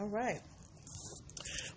All 0.00 0.06
right. 0.06 0.40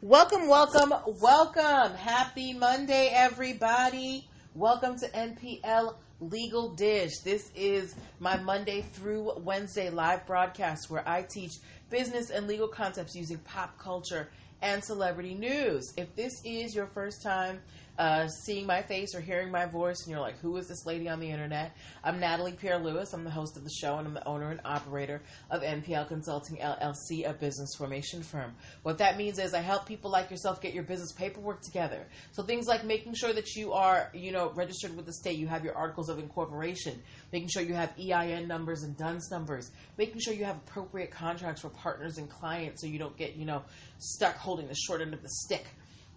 Welcome, 0.02 0.48
welcome, 0.48 0.94
welcome. 1.20 1.93
Happy 1.97 2.53
Monday, 2.53 3.09
everybody. 3.13 4.25
Welcome 4.55 4.97
to 4.99 5.09
NPL 5.09 5.96
Legal 6.21 6.73
Dish. 6.73 7.12
This 7.25 7.51
is 7.54 7.94
my 8.21 8.38
Monday 8.38 8.83
through 8.94 9.33
Wednesday 9.39 9.89
live 9.89 10.25
broadcast 10.25 10.89
where 10.89 11.05
I 11.05 11.23
teach 11.23 11.51
business 11.89 12.29
and 12.29 12.47
legal 12.47 12.70
concepts 12.70 13.13
using 13.13 13.39
pop 13.39 13.78
culture 13.78 14.30
and 14.62 14.82
celebrity 14.82 15.36
news. 15.36 15.94
If 15.98 16.16
this 16.16 16.32
is 16.46 16.74
your 16.74 16.88
first 16.88 17.21
time 17.24 17.60
uh, 17.98 18.28
seeing 18.28 18.66
my 18.66 18.82
face 18.82 19.14
or 19.14 19.21
hearing 19.21 19.52
my 19.52 19.68
voice, 19.68 20.02
and 20.02 20.12
you're 20.12 20.20
like, 20.20 20.39
who 20.39 20.57
is 20.57 20.68
this 20.68 20.86
lady 20.86 21.07
on 21.07 21.20
the 21.20 21.30
internet? 21.30 21.76
I'm 22.04 22.20
Natalie 22.20 22.54
Pierre 22.54 22.80
Lewis. 22.80 23.14
I'm 23.14 23.23
the 23.23 23.30
host 23.30 23.55
of 23.55 23.64
the 23.64 23.70
show, 23.70 23.98
and 23.98 24.08
I'm 24.08 24.14
the 24.16 24.27
owner 24.27 24.50
and 24.50 24.59
operator 24.66 25.21
of 25.52 25.62
NPL 25.62 26.08
Consulting 26.08 26.58
LLC, 26.58 27.30
a 27.30 27.34
business 27.34 27.76
formation 27.77 28.23
firm. 28.23 28.55
What 28.82 28.98
that 28.98 29.16
means 29.18 29.38
is 29.38 29.54
I 29.54 29.62
help 29.62 29.86
people 29.86 30.09
like 30.09 30.31
yourself 30.31 30.59
get 30.59 30.73
your 30.73 30.84
business 30.84 31.12
paperwork 31.12 31.62
together. 31.62 32.08
So 32.31 32.41
things 32.41 32.66
like 32.66 32.84
making 32.84 33.14
sure 33.14 33.31
that 33.31 33.55
you 33.55 33.73
are, 33.73 34.09
you 34.14 34.31
know, 34.31 34.52
registered 34.55 34.95
with 34.95 35.05
the 35.05 35.14
state, 35.14 35.38
you 35.38 35.48
have 35.48 35.64
your 35.64 35.75
articles 35.75 36.09
of 36.09 36.17
incorporation, 36.17 37.00
making 37.31 37.50
sure 37.50 37.62
you 37.62 37.75
have 37.75 37.94
EIN 38.00 38.48
numbers 38.48 38.81
and 38.81 38.98
DUNS 38.98 39.30
numbers, 39.30 39.70
making 40.00 40.20
sure 40.20 40.34
you 40.34 40.45
have 40.45 40.58
appropriate 40.58 41.12
contracts 41.12 41.62
for 41.62 41.70
partners 41.70 42.17
and 42.17 42.28
clients 42.28 42.81
so 42.81 42.88
you 42.88 42.98
don't 42.98 43.16
get, 43.17 43.36
you 43.36 43.45
know, 43.45 43.62
stuck 44.00 44.36
holding 44.36 44.67
the 44.67 44.75
short 44.75 45.02
end 45.02 45.14
of 45.14 45.22
the 45.22 45.30
stick. 45.30 45.66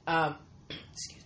Um, 0.06 0.36
excuse 0.92 1.25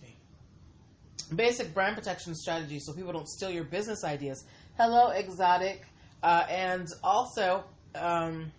basic 1.35 1.73
brand 1.73 1.95
protection 1.95 2.35
strategies 2.35 2.85
so 2.85 2.93
people 2.93 3.13
don't 3.13 3.27
steal 3.27 3.51
your 3.51 3.63
business 3.63 4.03
ideas. 4.03 4.43
Hello, 4.77 5.09
Exotic. 5.09 5.85
Uh, 6.23 6.45
and 6.49 6.87
also, 7.03 7.63
um, 7.95 8.51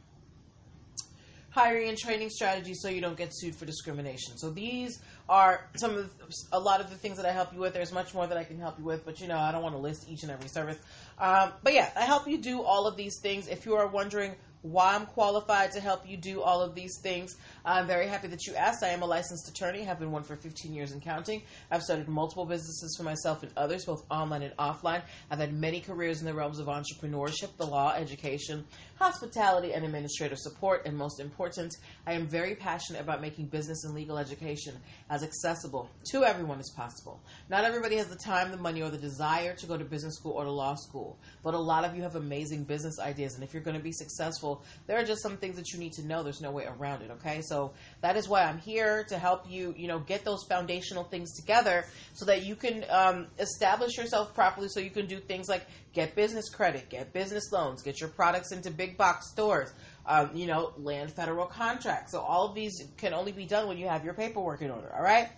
hiring 1.53 1.89
and 1.91 1.99
training 1.99 2.30
strategies 2.30 2.80
so 2.80 2.89
you 2.89 3.01
don't 3.01 3.16
get 3.16 3.29
sued 3.30 3.55
for 3.55 3.66
discrimination. 3.66 4.37
So 4.39 4.51
these 4.51 5.01
are 5.29 5.69
some 5.77 5.96
of 5.96 6.11
a 6.51 6.59
lot 6.59 6.80
of 6.80 6.88
the 6.88 6.96
things 6.96 7.19
that 7.19 7.27
I 7.27 7.33
help 7.33 7.52
you 7.52 7.61
with. 7.61 7.74
There's 7.74 7.93
much 7.93 8.15
more 8.15 8.27
that 8.27 8.38
I 8.38 8.45
can 8.45 8.59
help 8.59 8.79
you 8.79 8.85
with, 8.85 9.05
but 9.05 9.21
you 9.21 9.29
know 9.29 9.39
I 9.39 9.52
don't 9.52 9.63
want 9.63 9.74
to 9.74 9.80
list 9.80 10.09
each 10.09 10.23
and 10.23 10.33
every 10.33 10.49
service. 10.49 10.79
Um, 11.18 11.52
but 11.63 11.74
yeah, 11.74 11.91
I 11.95 12.05
help 12.05 12.27
you 12.27 12.39
do 12.39 12.63
all 12.63 12.87
of 12.87 12.96
these 12.96 13.21
things. 13.21 13.49
If 13.49 13.66
you 13.66 13.74
are 13.74 13.87
wondering 13.87 14.35
why 14.63 14.95
I'm 14.95 15.07
qualified 15.07 15.73
to 15.73 15.80
help 15.80 16.09
you 16.09 16.16
do 16.16 16.41
all 16.41 16.63
of 16.63 16.74
these 16.74 16.99
things. 17.02 17.37
I'm 17.65 17.87
very 17.87 18.07
happy 18.07 18.29
that 18.29 18.46
you 18.46 18.55
asked. 18.55 18.82
I 18.82 18.88
am 18.88 19.02
a 19.02 19.07
licensed 19.07 19.49
attorney, 19.49 19.82
have 19.82 19.99
been 19.99 20.13
one 20.13 20.23
for 20.23 20.37
15 20.37 20.73
years 20.73 20.93
and 20.93 21.02
counting. 21.02 21.43
I've 21.71 21.82
started 21.82 22.09
multiple 22.09 22.45
businesses 22.45 22.96
for 22.96 23.02
myself 23.02 23.43
and 23.43 23.52
others, 23.57 23.85
both 23.85 24.05
online 24.10 24.43
and 24.43 24.57
offline. 24.57 25.02
I've 25.30 25.40
had 25.40 25.52
many 25.52 25.80
careers 25.80 26.21
in 26.21 26.27
the 26.27 26.35
realms 26.35 26.60
of 26.60 26.68
entrepreneurship, 26.68 27.57
the 27.57 27.66
law, 27.66 27.93
education, 27.95 28.65
hospitality, 29.03 29.73
and 29.73 29.85
administrative 29.85 30.39
support. 30.39 30.87
And 30.87 30.97
most 30.97 31.19
important, 31.19 31.75
I 32.07 32.13
am 32.13 32.29
very 32.29 32.55
passionate 32.55 33.03
about 33.03 33.21
making 33.21 33.47
business 33.47 33.83
and 33.83 33.95
legal 33.95 34.17
education 34.17 34.77
as 35.11 35.25
accessible 35.25 35.91
to 36.13 36.25
everyone 36.25 36.61
as 36.61 36.71
possible. 36.77 37.21
Not 37.51 37.65
everybody 37.65 37.97
has 37.97 38.07
the 38.07 38.17
time, 38.17 38.53
the 38.53 38.57
money, 38.57 38.80
or 38.80 38.91
the 38.91 38.99
desire 38.99 39.55
to 39.57 39.67
go 39.67 39.77
to 39.77 39.85
business 39.85 40.15
school 40.15 40.33
or 40.33 40.45
to 40.45 40.51
law 40.53 40.77
school, 40.77 41.19
but 41.43 41.55
a 41.55 41.59
lot 41.59 41.85
of 41.85 41.97
you 41.97 42.03
have 42.03 42.15
amazing 42.15 42.63
business 42.63 43.01
ideas. 43.01 43.35
And 43.35 43.43
if 43.43 43.53
you're 43.53 43.63
going 43.63 43.77
to 43.77 43.83
be 43.83 43.91
successful, 43.91 44.63
there 44.87 44.99
are 44.99 45.05
just 45.05 45.21
some 45.21 45.37
things 45.37 45.57
that 45.57 45.73
you 45.73 45.80
need 45.80 45.93
to 45.95 46.07
know. 46.07 46.23
There's 46.23 46.41
no 46.41 46.53
way 46.53 46.67
around 46.67 47.03
it. 47.03 47.11
Okay, 47.11 47.43
so 47.43 47.73
that 48.03 48.17
is 48.17 48.29
why 48.29 48.45
I'm 48.45 48.59
here 48.59 49.05
to 49.09 49.19
help 49.19 49.51
you. 49.51 49.75
You 49.77 49.89
know, 49.89 49.99
get 49.99 50.25
those 50.25 50.45
foundational 50.49 51.03
things 51.03 51.35
together 51.35 51.87
so 52.15 52.25
that 52.27 52.45
you 52.45 52.55
can 52.55 52.85
um, 52.89 53.27
establish 53.41 53.97
yourself 53.99 54.33
properly. 54.33 54.69
So 54.69 54.79
you 54.79 54.91
can 54.91 55.07
do 55.07 55.19
things 55.19 55.49
like 55.49 55.67
get 55.93 56.15
business 56.15 56.48
credit, 56.48 56.88
get 56.88 57.12
business 57.12 57.52
loans, 57.52 57.82
get 57.82 58.01
your 58.01 58.09
products 58.09 58.52
into 58.52 58.71
big 58.71 58.96
box 58.96 59.29
stores. 59.30 59.73
Um, 60.04 60.30
you 60.34 60.49
know, 60.49 60.73
land 60.79 61.12
federal 61.12 61.46
contracts. 61.46 62.10
So 62.10 62.21
all 62.21 62.49
of 62.49 62.57
these 62.57 62.82
can 62.96 63.15
only 63.15 63.30
be 63.30 63.45
done 63.46 63.68
when 63.68 63.79
you 63.79 63.87
have 63.87 64.04
your 64.04 64.15
paperwork 64.15 64.60
in 64.60 64.71
order. 64.71 64.93
All 64.93 65.03
right. 65.03 65.28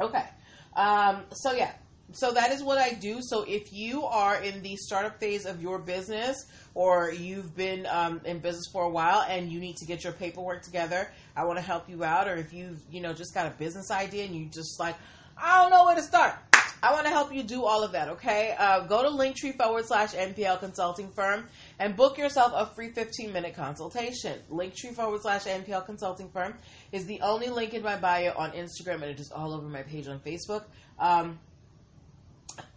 Okay. 0.00 0.24
Um, 0.74 1.22
so 1.30 1.52
yeah, 1.52 1.70
so 2.12 2.32
that 2.32 2.50
is 2.50 2.62
what 2.62 2.78
I 2.78 2.94
do. 2.94 3.20
So 3.22 3.44
if 3.46 3.72
you 3.72 4.04
are 4.04 4.42
in 4.42 4.62
the 4.62 4.76
startup 4.76 5.20
phase 5.20 5.46
of 5.46 5.62
your 5.62 5.78
business 5.78 6.36
or 6.74 7.12
you've 7.12 7.56
been 7.56 7.86
um, 7.86 8.20
in 8.24 8.40
business 8.40 8.66
for 8.72 8.84
a 8.84 8.90
while 8.90 9.22
and 9.22 9.50
you 9.50 9.60
need 9.60 9.76
to 9.76 9.86
get 9.86 10.04
your 10.04 10.12
paperwork 10.12 10.62
together, 10.62 11.10
I 11.36 11.44
want 11.44 11.58
to 11.58 11.64
help 11.64 11.88
you 11.88 12.04
out. 12.04 12.28
Or 12.28 12.36
if 12.36 12.52
you've, 12.52 12.80
you 12.90 13.00
know, 13.00 13.12
just 13.12 13.34
got 13.34 13.46
a 13.46 13.50
business 13.50 13.90
idea 13.90 14.24
and 14.24 14.34
you 14.34 14.46
just 14.46 14.78
like, 14.80 14.96
I 15.36 15.62
don't 15.62 15.70
know 15.70 15.84
where 15.84 15.96
to 15.96 16.02
start. 16.02 16.34
I 16.82 16.92
want 16.92 17.06
to 17.06 17.10
help 17.10 17.32
you 17.32 17.42
do 17.42 17.64
all 17.64 17.82
of 17.82 17.92
that, 17.92 18.08
okay? 18.10 18.54
Uh, 18.58 18.80
go 18.80 19.02
to 19.02 19.08
Linktree 19.08 19.56
forward 19.56 19.86
slash 19.86 20.12
NPL 20.12 20.60
consulting 20.60 21.10
firm 21.10 21.46
and 21.78 21.96
book 21.96 22.18
yourself 22.18 22.52
a 22.54 22.66
free 22.74 22.90
15 22.90 23.32
minute 23.32 23.54
consultation. 23.54 24.38
Linktree 24.50 24.94
forward 24.94 25.22
slash 25.22 25.44
NPL 25.44 25.86
consulting 25.86 26.28
firm 26.28 26.54
is 26.92 27.06
the 27.06 27.20
only 27.22 27.48
link 27.48 27.74
in 27.74 27.82
my 27.82 27.96
bio 27.96 28.34
on 28.36 28.52
Instagram 28.52 28.96
and 28.96 29.04
it 29.04 29.20
is 29.20 29.30
all 29.30 29.54
over 29.54 29.66
my 29.66 29.82
page 29.82 30.08
on 30.08 30.20
Facebook. 30.20 30.64
Um, 30.98 31.38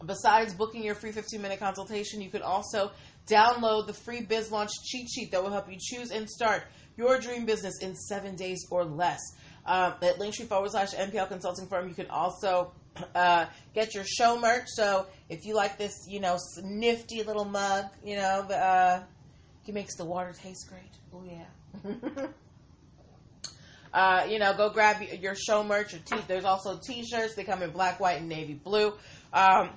besides 0.06 0.54
booking 0.54 0.84
your 0.84 0.96
free 0.96 1.12
15 1.12 1.42
minute 1.42 1.60
consultation, 1.60 2.22
you 2.22 2.30
can 2.30 2.42
also 2.42 2.92
download 3.28 3.88
the 3.88 3.94
free 3.94 4.22
Biz 4.22 4.52
Launch 4.52 4.72
cheat 4.86 5.10
sheet 5.10 5.32
that 5.32 5.44
will 5.44 5.52
help 5.52 5.70
you 5.70 5.78
choose 5.80 6.12
and 6.12 6.30
start 6.30 6.64
your 6.96 7.20
dream 7.20 7.46
business 7.46 7.80
in 7.82 7.96
seven 7.96 8.36
days 8.36 8.66
or 8.72 8.84
less. 8.84 9.20
Um, 9.66 9.96
at 10.02 10.18
Linktree 10.18 10.48
forward 10.48 10.72
slash 10.72 10.94
NPL 10.94 11.28
consulting 11.28 11.68
firm, 11.68 11.90
you 11.90 11.94
can 11.94 12.08
also 12.08 12.72
uh, 13.16 13.46
get 13.74 13.94
your 13.94 14.04
show 14.04 14.40
merch. 14.40 14.68
So 14.68 15.08
if 15.30 15.46
you 15.46 15.56
like 15.56 15.78
this, 15.78 16.08
you 16.08 16.20
know, 16.20 16.38
nifty 16.64 17.24
little 17.24 17.46
mug, 17.46 17.86
you 18.04 18.16
know, 18.16 18.42
uh, 18.50 19.04
it 19.68 19.74
makes 19.74 19.96
the 19.96 20.06
water 20.06 20.34
taste 20.34 20.70
great. 20.70 20.82
Oh 21.14 21.24
yeah. 21.26 22.28
uh, 23.94 24.26
you 24.30 24.40
know, 24.40 24.54
go 24.56 24.70
grab 24.70 25.02
your 25.02 25.36
show 25.36 25.64
merch. 25.64 25.94
Or 25.94 26.00
t- 26.00 26.24
there's 26.28 26.46
also 26.46 26.78
t-shirts. 26.78 27.36
They 27.36 27.44
come 27.44 27.64
in 27.64 27.72
black, 27.72 28.00
white, 28.00 28.20
and 28.20 28.30
navy 28.30 28.54
blue. 28.54 28.94
Um, 29.34 29.70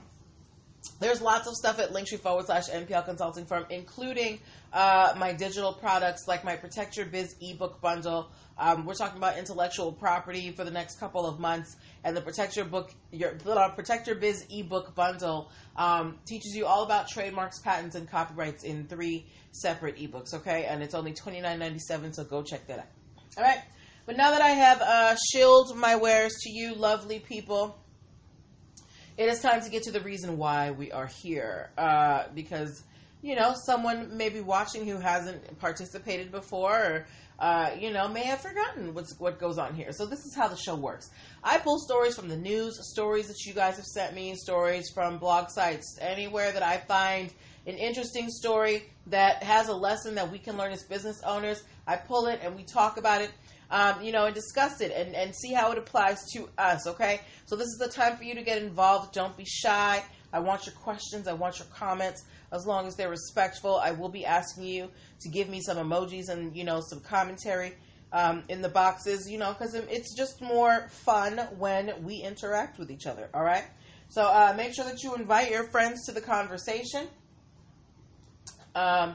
there's 0.98 1.20
lots 1.20 1.46
of 1.46 1.54
stuff 1.54 1.78
at 1.78 1.92
Linktree 1.92 2.20
forward 2.20 2.46
slash 2.46 2.68
NPL 2.68 3.04
consulting 3.04 3.46
firm, 3.46 3.66
including 3.70 4.38
uh, 4.72 5.14
my 5.16 5.32
digital 5.32 5.72
products 5.72 6.26
like 6.28 6.44
my 6.44 6.56
Protect 6.56 6.96
Your 6.96 7.06
Biz 7.06 7.36
ebook 7.40 7.80
bundle. 7.80 8.30
Um, 8.58 8.84
we're 8.84 8.94
talking 8.94 9.16
about 9.16 9.38
intellectual 9.38 9.92
property 9.92 10.52
for 10.52 10.64
the 10.64 10.70
next 10.70 11.00
couple 11.00 11.26
of 11.26 11.38
months, 11.38 11.76
and 12.04 12.16
the 12.16 12.20
Protect 12.20 12.56
Your 12.56 12.66
Book, 12.66 12.90
your 13.10 13.32
Protect 13.32 14.06
Your 14.06 14.16
Biz 14.16 14.46
ebook 14.50 14.94
bundle 14.94 15.50
um, 15.76 16.18
teaches 16.26 16.54
you 16.54 16.66
all 16.66 16.84
about 16.84 17.08
trademarks, 17.08 17.60
patents, 17.60 17.96
and 17.96 18.08
copyrights 18.10 18.64
in 18.64 18.86
three 18.86 19.26
separate 19.52 19.96
ebooks. 19.96 20.34
Okay, 20.34 20.66
and 20.66 20.82
it's 20.82 20.94
only 20.94 21.12
twenty 21.12 21.40
nine 21.40 21.58
ninety 21.58 21.78
seven, 21.78 22.12
so 22.12 22.24
go 22.24 22.42
check 22.42 22.66
that 22.68 22.80
out. 22.80 22.88
All 23.38 23.44
right, 23.44 23.60
but 24.06 24.16
now 24.16 24.30
that 24.30 24.42
I 24.42 24.50
have 24.50 24.82
uh, 24.82 25.16
shilled 25.32 25.76
my 25.76 25.96
wares 25.96 26.36
to 26.42 26.50
you, 26.50 26.74
lovely 26.74 27.18
people 27.18 27.78
it 29.20 29.28
is 29.28 29.40
time 29.40 29.60
to 29.60 29.68
get 29.68 29.82
to 29.82 29.90
the 29.90 30.00
reason 30.00 30.38
why 30.38 30.70
we 30.70 30.90
are 30.92 31.06
here. 31.06 31.68
Uh, 31.76 32.24
because, 32.34 32.82
you 33.20 33.36
know, 33.36 33.52
someone 33.66 34.16
may 34.16 34.30
be 34.30 34.40
watching 34.40 34.86
who 34.86 34.96
hasn't 34.96 35.58
participated 35.58 36.32
before 36.32 36.74
or, 36.74 37.06
uh, 37.38 37.70
you 37.78 37.92
know, 37.92 38.08
may 38.08 38.24
have 38.24 38.40
forgotten 38.40 38.94
what's, 38.94 39.20
what 39.20 39.38
goes 39.38 39.58
on 39.58 39.74
here. 39.74 39.92
So 39.92 40.06
this 40.06 40.24
is 40.24 40.34
how 40.34 40.48
the 40.48 40.56
show 40.56 40.74
works. 40.74 41.10
I 41.44 41.58
pull 41.58 41.78
stories 41.78 42.16
from 42.16 42.28
the 42.28 42.36
news, 42.36 42.78
stories 42.92 43.28
that 43.28 43.44
you 43.44 43.52
guys 43.52 43.76
have 43.76 43.84
sent 43.84 44.14
me, 44.14 44.34
stories 44.36 44.90
from 44.94 45.18
blog 45.18 45.50
sites, 45.50 45.98
anywhere 46.00 46.50
that 46.52 46.62
I 46.62 46.78
find 46.78 47.30
an 47.66 47.76
interesting 47.76 48.30
story 48.30 48.84
that 49.08 49.42
has 49.42 49.68
a 49.68 49.74
lesson 49.74 50.14
that 50.14 50.32
we 50.32 50.38
can 50.38 50.56
learn 50.56 50.72
as 50.72 50.82
business 50.82 51.20
owners. 51.26 51.62
I 51.86 51.96
pull 51.96 52.26
it 52.28 52.40
and 52.42 52.56
we 52.56 52.62
talk 52.62 52.96
about 52.96 53.20
it 53.20 53.32
um, 53.70 54.02
you 54.02 54.12
know, 54.12 54.26
and 54.26 54.34
discuss 54.34 54.80
it 54.80 54.92
and, 54.92 55.14
and 55.14 55.34
see 55.34 55.52
how 55.52 55.70
it 55.72 55.78
applies 55.78 56.24
to 56.32 56.48
us, 56.58 56.86
okay? 56.86 57.20
So 57.46 57.56
this 57.56 57.68
is 57.68 57.78
the 57.78 57.88
time 57.88 58.16
for 58.16 58.24
you 58.24 58.34
to 58.34 58.42
get 58.42 58.62
involved. 58.62 59.14
Don't 59.14 59.36
be 59.36 59.44
shy. 59.44 60.02
I 60.32 60.40
want 60.40 60.66
your 60.66 60.74
questions. 60.74 61.28
I 61.28 61.32
want 61.32 61.58
your 61.58 61.68
comments. 61.68 62.24
As 62.52 62.66
long 62.66 62.86
as 62.86 62.96
they're 62.96 63.10
respectful, 63.10 63.76
I 63.76 63.92
will 63.92 64.08
be 64.08 64.26
asking 64.26 64.64
you 64.64 64.90
to 65.20 65.28
give 65.28 65.48
me 65.48 65.60
some 65.60 65.76
emojis 65.76 66.28
and, 66.28 66.56
you 66.56 66.64
know, 66.64 66.80
some 66.80 67.00
commentary 67.00 67.74
um, 68.12 68.42
in 68.48 68.60
the 68.60 68.68
boxes, 68.68 69.30
you 69.30 69.38
know, 69.38 69.52
because 69.52 69.74
it's 69.74 70.16
just 70.16 70.40
more 70.42 70.88
fun 70.88 71.38
when 71.58 71.92
we 72.02 72.16
interact 72.16 72.78
with 72.78 72.90
each 72.90 73.06
other, 73.06 73.28
all 73.32 73.44
right? 73.44 73.64
So 74.08 74.22
uh, 74.22 74.52
make 74.56 74.74
sure 74.74 74.84
that 74.84 75.04
you 75.04 75.14
invite 75.14 75.50
your 75.50 75.68
friends 75.70 76.06
to 76.06 76.12
the 76.12 76.20
conversation. 76.20 77.06
Um, 78.74 79.14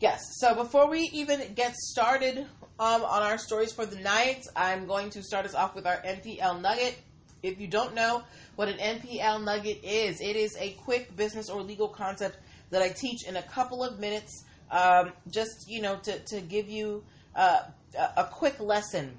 yes, 0.00 0.20
so 0.38 0.54
before 0.54 0.90
we 0.90 1.08
even 1.14 1.54
get 1.54 1.74
started 1.74 2.46
um, 2.78 3.02
on 3.02 3.22
our 3.22 3.38
stories 3.38 3.72
for 3.72 3.86
the 3.86 3.96
night. 3.96 4.46
I'm 4.56 4.86
going 4.86 5.10
to 5.10 5.22
start 5.22 5.46
us 5.46 5.54
off 5.54 5.74
with 5.74 5.86
our 5.86 5.96
NPL 5.96 6.60
Nugget. 6.60 6.98
If 7.42 7.60
you 7.60 7.66
don't 7.66 7.94
know 7.94 8.22
what 8.56 8.68
an 8.68 8.78
NPL 8.78 9.44
Nugget 9.44 9.84
is, 9.84 10.20
it 10.20 10.36
is 10.36 10.56
a 10.58 10.70
quick 10.84 11.16
business 11.16 11.50
or 11.50 11.62
legal 11.62 11.88
concept 11.88 12.38
that 12.70 12.82
I 12.82 12.88
teach 12.88 13.26
in 13.26 13.36
a 13.36 13.42
couple 13.42 13.82
of 13.82 13.98
minutes, 13.98 14.44
um, 14.70 15.12
just 15.30 15.68
you 15.68 15.82
know, 15.82 15.96
to, 16.04 16.18
to 16.18 16.40
give 16.40 16.68
you 16.68 17.04
uh, 17.34 17.62
a 18.16 18.24
quick 18.24 18.58
lesson 18.60 19.18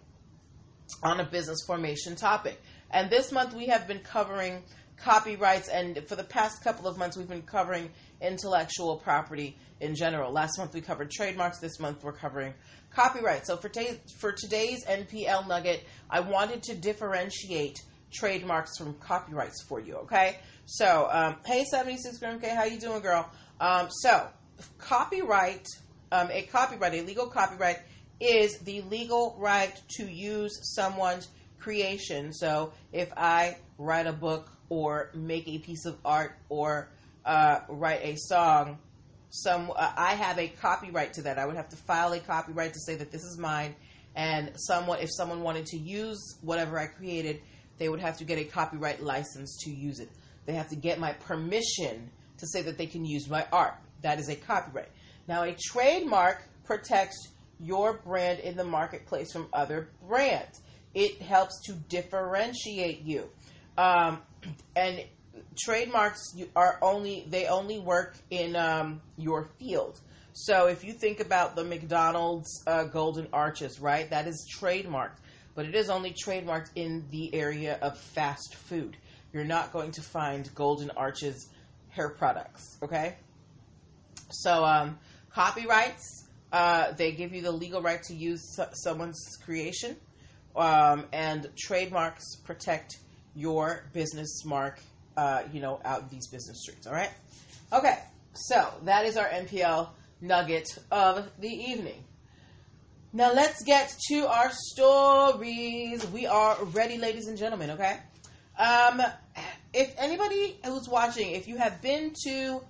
on 1.02 1.20
a 1.20 1.26
business 1.26 1.64
formation 1.66 2.16
topic. 2.16 2.62
And 2.92 3.10
this 3.10 3.32
month 3.32 3.54
we 3.54 3.68
have 3.68 3.88
been 3.88 4.00
covering 4.00 4.64
copyrights, 4.98 5.68
and 5.68 6.00
for 6.08 6.16
the 6.16 6.24
past 6.24 6.64
couple 6.64 6.88
of 6.88 6.98
months 6.98 7.18
we've 7.18 7.28
been 7.28 7.42
covering 7.42 7.90
intellectual 8.24 8.98
property 8.98 9.58
in 9.80 9.96
general. 9.96 10.32
Last 10.32 10.58
month 10.58 10.74
we 10.74 10.82
covered 10.82 11.12
trademarks. 11.12 11.60
This 11.60 11.80
month 11.80 12.04
we're 12.04 12.14
covering 12.14 12.54
copyright. 12.90 13.46
So 13.46 13.58
for, 13.58 13.70
t- 13.70 14.00
for 14.20 14.32
today's 14.32 14.86
NPL 14.86 15.48
nugget, 15.48 15.84
I 16.10 16.22
wanted 16.22 16.64
to 16.64 16.76
differentiate 16.76 17.80
trademarks 18.12 18.78
from 18.78 18.94
copyrights 18.96 19.64
for 19.68 19.80
you. 19.80 19.98
Okay. 19.98 20.38
So 20.66 21.10
um, 21.12 21.36
hey, 21.46 21.66
seventy 21.66 21.98
six 21.98 22.18
Grim 22.20 22.40
K, 22.40 22.50
how 22.50 22.64
you 22.64 22.80
doing, 22.80 23.02
girl? 23.02 23.30
Um, 23.60 23.90
so 23.90 24.28
copyright, 24.78 25.68
um, 26.12 26.30
a 26.32 26.44
copyright, 26.44 26.94
a 26.94 27.02
legal 27.02 27.28
copyright 27.28 27.80
is 28.20 28.58
the 28.60 28.82
legal 28.84 29.36
right 29.38 29.74
to 29.98 30.10
use 30.10 30.60
someone's 30.76 31.28
creation. 31.60 32.32
So 32.34 32.72
if 32.92 33.12
I 33.18 33.58
write 33.78 34.08
a 34.08 34.14
book 34.14 34.50
or 34.70 35.12
make 35.14 35.48
a 35.48 35.58
piece 35.58 35.86
of 35.86 35.98
art 36.06 36.38
or 36.50 36.90
uh, 37.26 37.60
write 37.70 38.02
a 38.04 38.16
song, 38.18 38.78
some 39.30 39.72
uh, 39.76 39.94
I 39.96 40.14
have 40.16 40.38
a 40.38 40.48
copyright 40.48 41.14
to 41.14 41.24
that. 41.24 41.40
I 41.40 41.46
would 41.46 41.56
have 41.56 41.70
to 41.70 41.76
file 41.76 42.14
a 42.14 42.20
copyright 42.20 42.74
to 42.74 42.80
say 42.80 42.96
that 42.96 43.12
this 43.12 43.24
is 43.24 43.38
mine. 43.38 43.76
And 44.16 44.52
someone, 44.56 45.00
if 45.00 45.10
someone 45.12 45.42
wanted 45.42 45.66
to 45.68 45.78
use 45.78 46.38
whatever 46.42 46.78
I 46.78 46.86
created, 46.86 47.42
they 47.80 47.90
would 47.90 48.00
have 48.00 48.18
to 48.18 48.26
get 48.26 48.38
a 48.38 48.44
copyright 48.44 49.02
license 49.02 49.58
to 49.64 49.72
use 49.72 50.00
it. 50.00 50.10
They 50.46 50.54
have 50.54 50.70
to 50.70 50.76
get 50.76 51.00
my 51.00 51.14
permission 51.14 52.12
to 52.38 52.48
say 52.48 52.62
that 52.62 52.78
they 52.78 52.86
can 52.86 53.06
use 53.06 53.28
my 53.30 53.46
art. 53.52 53.74
That 54.02 54.20
is 54.20 54.30
a 54.30 54.36
copyright. 54.36 54.90
Now, 55.28 55.44
a 55.44 55.56
trademark 55.60 56.44
protects 56.66 57.30
your 57.60 57.94
brand 57.94 58.40
in 58.40 58.56
the 58.56 58.64
marketplace 58.64 59.32
from 59.32 59.48
other 59.54 59.90
brands. 60.08 60.62
It 60.94 61.22
helps 61.22 61.62
to 61.66 61.74
differentiate 61.74 63.02
you. 63.02 63.30
Um, 63.78 64.20
and 64.76 65.04
trademarks 65.58 66.36
are 66.56 66.78
only 66.82 67.26
they 67.28 67.48
only 67.48 67.80
work 67.80 68.16
in 68.30 68.56
um, 68.56 69.02
your 69.18 69.50
field. 69.60 70.00
So 70.34 70.68
if 70.68 70.84
you 70.84 70.94
think 70.94 71.20
about 71.20 71.56
the 71.56 71.64
McDonald's 71.64 72.64
uh, 72.66 72.86
golden 72.86 73.28
arches, 73.32 73.80
right? 73.80 74.10
That 74.10 74.28
is 74.28 74.48
trademarked, 74.60 75.18
but 75.54 75.66
it 75.66 75.76
is 75.76 75.90
only 75.90 76.12
trademarked 76.12 76.72
in 76.76 77.06
the 77.12 77.34
area 77.36 77.78
of 77.82 78.00
fast 78.00 78.56
food. 78.56 78.98
You're 79.32 79.44
not 79.44 79.72
going 79.72 79.92
to 79.92 80.02
find 80.02 80.50
golden 80.56 80.90
arches 80.92 81.50
hair 81.90 82.10
products, 82.10 82.78
okay? 82.82 83.16
So 84.32 84.66
um, 84.66 84.98
copyrights, 85.32 86.26
uh, 86.52 86.94
they 86.94 87.12
give 87.12 87.34
you 87.34 87.44
the 87.44 87.52
legal 87.52 87.82
right 87.82 88.02
to 88.04 88.16
use 88.16 88.60
someone's 88.74 89.38
creation, 89.44 89.96
um, 90.56 91.06
and 91.14 91.48
trademarks 91.56 92.38
protect 92.38 92.98
your 93.36 93.84
business 93.94 94.44
mark 94.46 94.80
uh, 95.18 95.44
you 95.52 95.62
know, 95.62 95.80
out 95.86 96.10
these 96.10 96.28
business 96.28 96.62
streets. 96.62 96.88
All 96.88 96.94
right. 96.94 97.12
Okay. 97.72 97.98
So 98.34 98.68
that 98.84 99.06
is 99.06 99.18
our 99.18 99.28
NPL 99.28 99.90
nugget 100.22 100.68
of 100.92 101.30
the 101.40 101.50
evening. 101.50 102.04
Now 103.12 103.32
let's 103.32 103.64
get 103.64 103.96
to 104.10 104.28
our 104.28 104.50
stories. 104.52 106.06
We 106.08 106.26
are 106.26 106.58
ready, 106.66 106.98
ladies 106.98 107.28
and 107.28 107.38
gentlemen. 107.38 107.72
Okay. 107.72 107.98
Um, 108.58 109.02
if 109.74 109.94
anybody 109.98 110.58
who's 110.66 110.88
watching, 110.88 111.32
if 111.32 111.48
you 111.48 111.58
have 111.58 111.82
been 111.82 112.14
to 112.26 112.62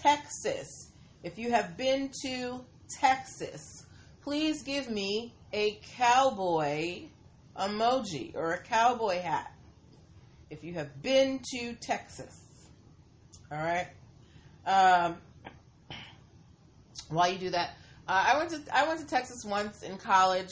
Texas, 0.00 0.90
if 1.22 1.38
you 1.38 1.50
have 1.50 1.76
been 1.76 2.10
to 2.24 2.64
Texas, 3.00 3.84
please 4.22 4.62
give 4.62 4.90
me 4.90 5.32
a 5.52 5.78
cowboy 5.96 7.02
emoji 7.56 8.34
or 8.34 8.52
a 8.52 8.58
cowboy 8.58 9.20
hat 9.20 9.51
if 10.52 10.62
you 10.62 10.74
have 10.74 11.00
been 11.00 11.40
to 11.50 11.72
Texas. 11.80 12.38
All 13.50 13.58
right. 13.58 13.88
Um, 14.66 15.16
while 17.08 17.32
you 17.32 17.38
do 17.38 17.50
that, 17.50 17.70
uh, 18.06 18.32
I 18.32 18.36
went 18.36 18.50
to 18.50 18.60
I 18.72 18.86
went 18.86 19.00
to 19.00 19.06
Texas 19.06 19.44
once 19.46 19.82
in 19.82 19.96
college. 19.96 20.50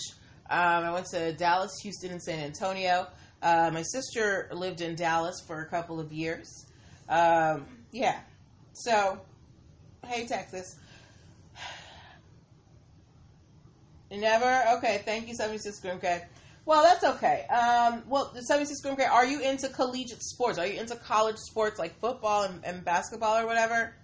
Um, 0.49 0.85
I 0.85 0.91
went 0.91 1.07
to 1.13 1.33
Dallas, 1.35 1.71
Houston, 1.83 2.13
and 2.13 2.23
San 2.23 2.41
Antonio. 2.41 3.07
Uh, 3.43 3.71
my 3.73 3.83
sister 3.83 4.49
lived 4.53 4.81
in 4.81 4.95
Dallas 4.95 5.43
for 5.47 5.61
a 5.61 5.67
couple 5.67 6.01
of 6.01 6.13
years. 6.13 6.67
Um, 7.09 7.67
yeah. 7.93 8.21
So, 8.73 9.21
hey, 10.07 10.27
Texas. 10.27 10.77
Never? 14.11 14.65
Okay, 14.79 15.03
thank 15.05 15.29
you, 15.29 15.35
76 15.35 15.81
Grimke. 15.81 16.25
Well, 16.67 16.83
that's 16.85 17.05
okay. 17.17 17.47
Um, 17.47 18.03
well, 18.09 18.31
the 18.35 18.43
76 18.43 18.81
Grim 18.81 18.97
are 19.11 19.25
you 19.25 19.41
into 19.41 19.69
collegiate 19.69 20.23
sports? 20.23 20.59
Are 20.59 20.67
you 20.67 20.79
into 20.79 20.95
college 20.97 21.37
sports 21.37 21.79
like 21.79 21.99
football 22.01 22.45
and, 22.45 22.65
and 22.65 22.85
basketball 22.85 23.39
or 23.39 23.47
whatever? 23.47 23.95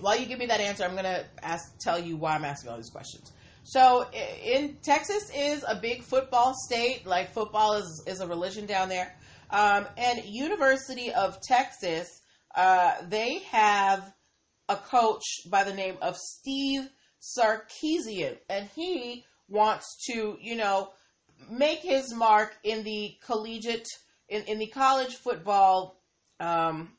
While 0.00 0.18
you 0.18 0.26
give 0.26 0.38
me 0.38 0.46
that 0.46 0.60
answer, 0.60 0.84
I'm 0.84 0.92
going 0.92 1.04
to 1.04 1.24
ask, 1.42 1.78
tell 1.78 1.98
you 1.98 2.16
why 2.16 2.34
I'm 2.34 2.44
asking 2.44 2.70
all 2.70 2.76
these 2.76 2.90
questions. 2.90 3.32
So, 3.64 4.06
in 4.44 4.76
Texas 4.82 5.28
is 5.34 5.64
a 5.66 5.74
big 5.74 6.04
football 6.04 6.54
state. 6.54 7.04
Like 7.04 7.32
football 7.32 7.74
is 7.74 8.04
is 8.06 8.20
a 8.20 8.26
religion 8.26 8.64
down 8.64 8.88
there. 8.88 9.12
Um, 9.50 9.86
and 9.96 10.22
University 10.24 11.12
of 11.12 11.40
Texas, 11.40 12.20
uh, 12.54 12.94
they 13.08 13.40
have 13.50 14.12
a 14.68 14.76
coach 14.76 15.24
by 15.50 15.64
the 15.64 15.74
name 15.74 15.96
of 16.00 16.16
Steve 16.16 16.88
Sarkisian, 17.20 18.36
and 18.48 18.68
he 18.76 19.24
wants 19.48 19.96
to, 20.10 20.36
you 20.40 20.56
know, 20.56 20.90
make 21.50 21.80
his 21.80 22.14
mark 22.14 22.54
in 22.64 22.82
the 22.84 23.16
collegiate 23.24 23.88
in, 24.28 24.42
in 24.44 24.58
the 24.58 24.66
college 24.66 25.14
football 25.14 26.00
um, 26.40 26.90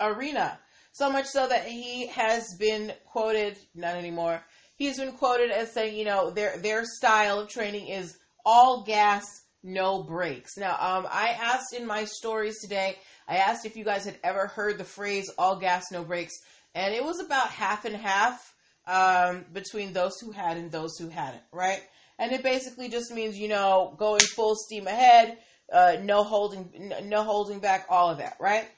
arena. 0.00 0.58
So 0.92 1.10
much 1.10 1.26
so 1.26 1.46
that 1.46 1.66
he 1.66 2.06
has 2.08 2.54
been 2.58 2.92
quoted, 3.04 3.58
not 3.74 3.96
anymore. 3.96 4.42
He's 4.76 4.98
been 4.98 5.12
quoted 5.12 5.50
as 5.50 5.72
saying, 5.72 5.96
you 5.96 6.04
know, 6.04 6.30
their 6.30 6.56
their 6.58 6.84
style 6.84 7.40
of 7.40 7.48
training 7.48 7.88
is 7.88 8.16
all 8.44 8.84
gas, 8.84 9.24
no 9.62 10.02
brakes. 10.02 10.56
Now, 10.56 10.72
um, 10.72 11.06
I 11.10 11.36
asked 11.40 11.74
in 11.74 11.86
my 11.86 12.04
stories 12.04 12.60
today, 12.60 12.96
I 13.28 13.36
asked 13.36 13.66
if 13.66 13.76
you 13.76 13.84
guys 13.84 14.04
had 14.04 14.18
ever 14.22 14.46
heard 14.46 14.78
the 14.78 14.84
phrase 14.84 15.30
all 15.36 15.58
gas, 15.58 15.90
no 15.90 16.04
brakes, 16.04 16.34
and 16.74 16.94
it 16.94 17.04
was 17.04 17.20
about 17.20 17.48
half 17.48 17.84
and 17.84 17.96
half 17.96 18.54
um, 18.86 19.44
between 19.52 19.92
those 19.92 20.18
who 20.20 20.30
had 20.30 20.56
and 20.56 20.70
those 20.70 20.96
who 20.98 21.08
hadn't, 21.08 21.42
right? 21.52 21.82
And 22.18 22.32
it 22.32 22.42
basically 22.42 22.88
just 22.88 23.12
means 23.12 23.38
you 23.38 23.48
know 23.48 23.94
going 23.98 24.20
full 24.20 24.56
steam 24.56 24.86
ahead, 24.86 25.38
uh, 25.72 25.96
no 26.02 26.22
holding, 26.22 26.92
no 27.04 27.22
holding 27.22 27.58
back, 27.58 27.86
all 27.88 28.10
of 28.10 28.18
that, 28.18 28.36
right? 28.40 28.68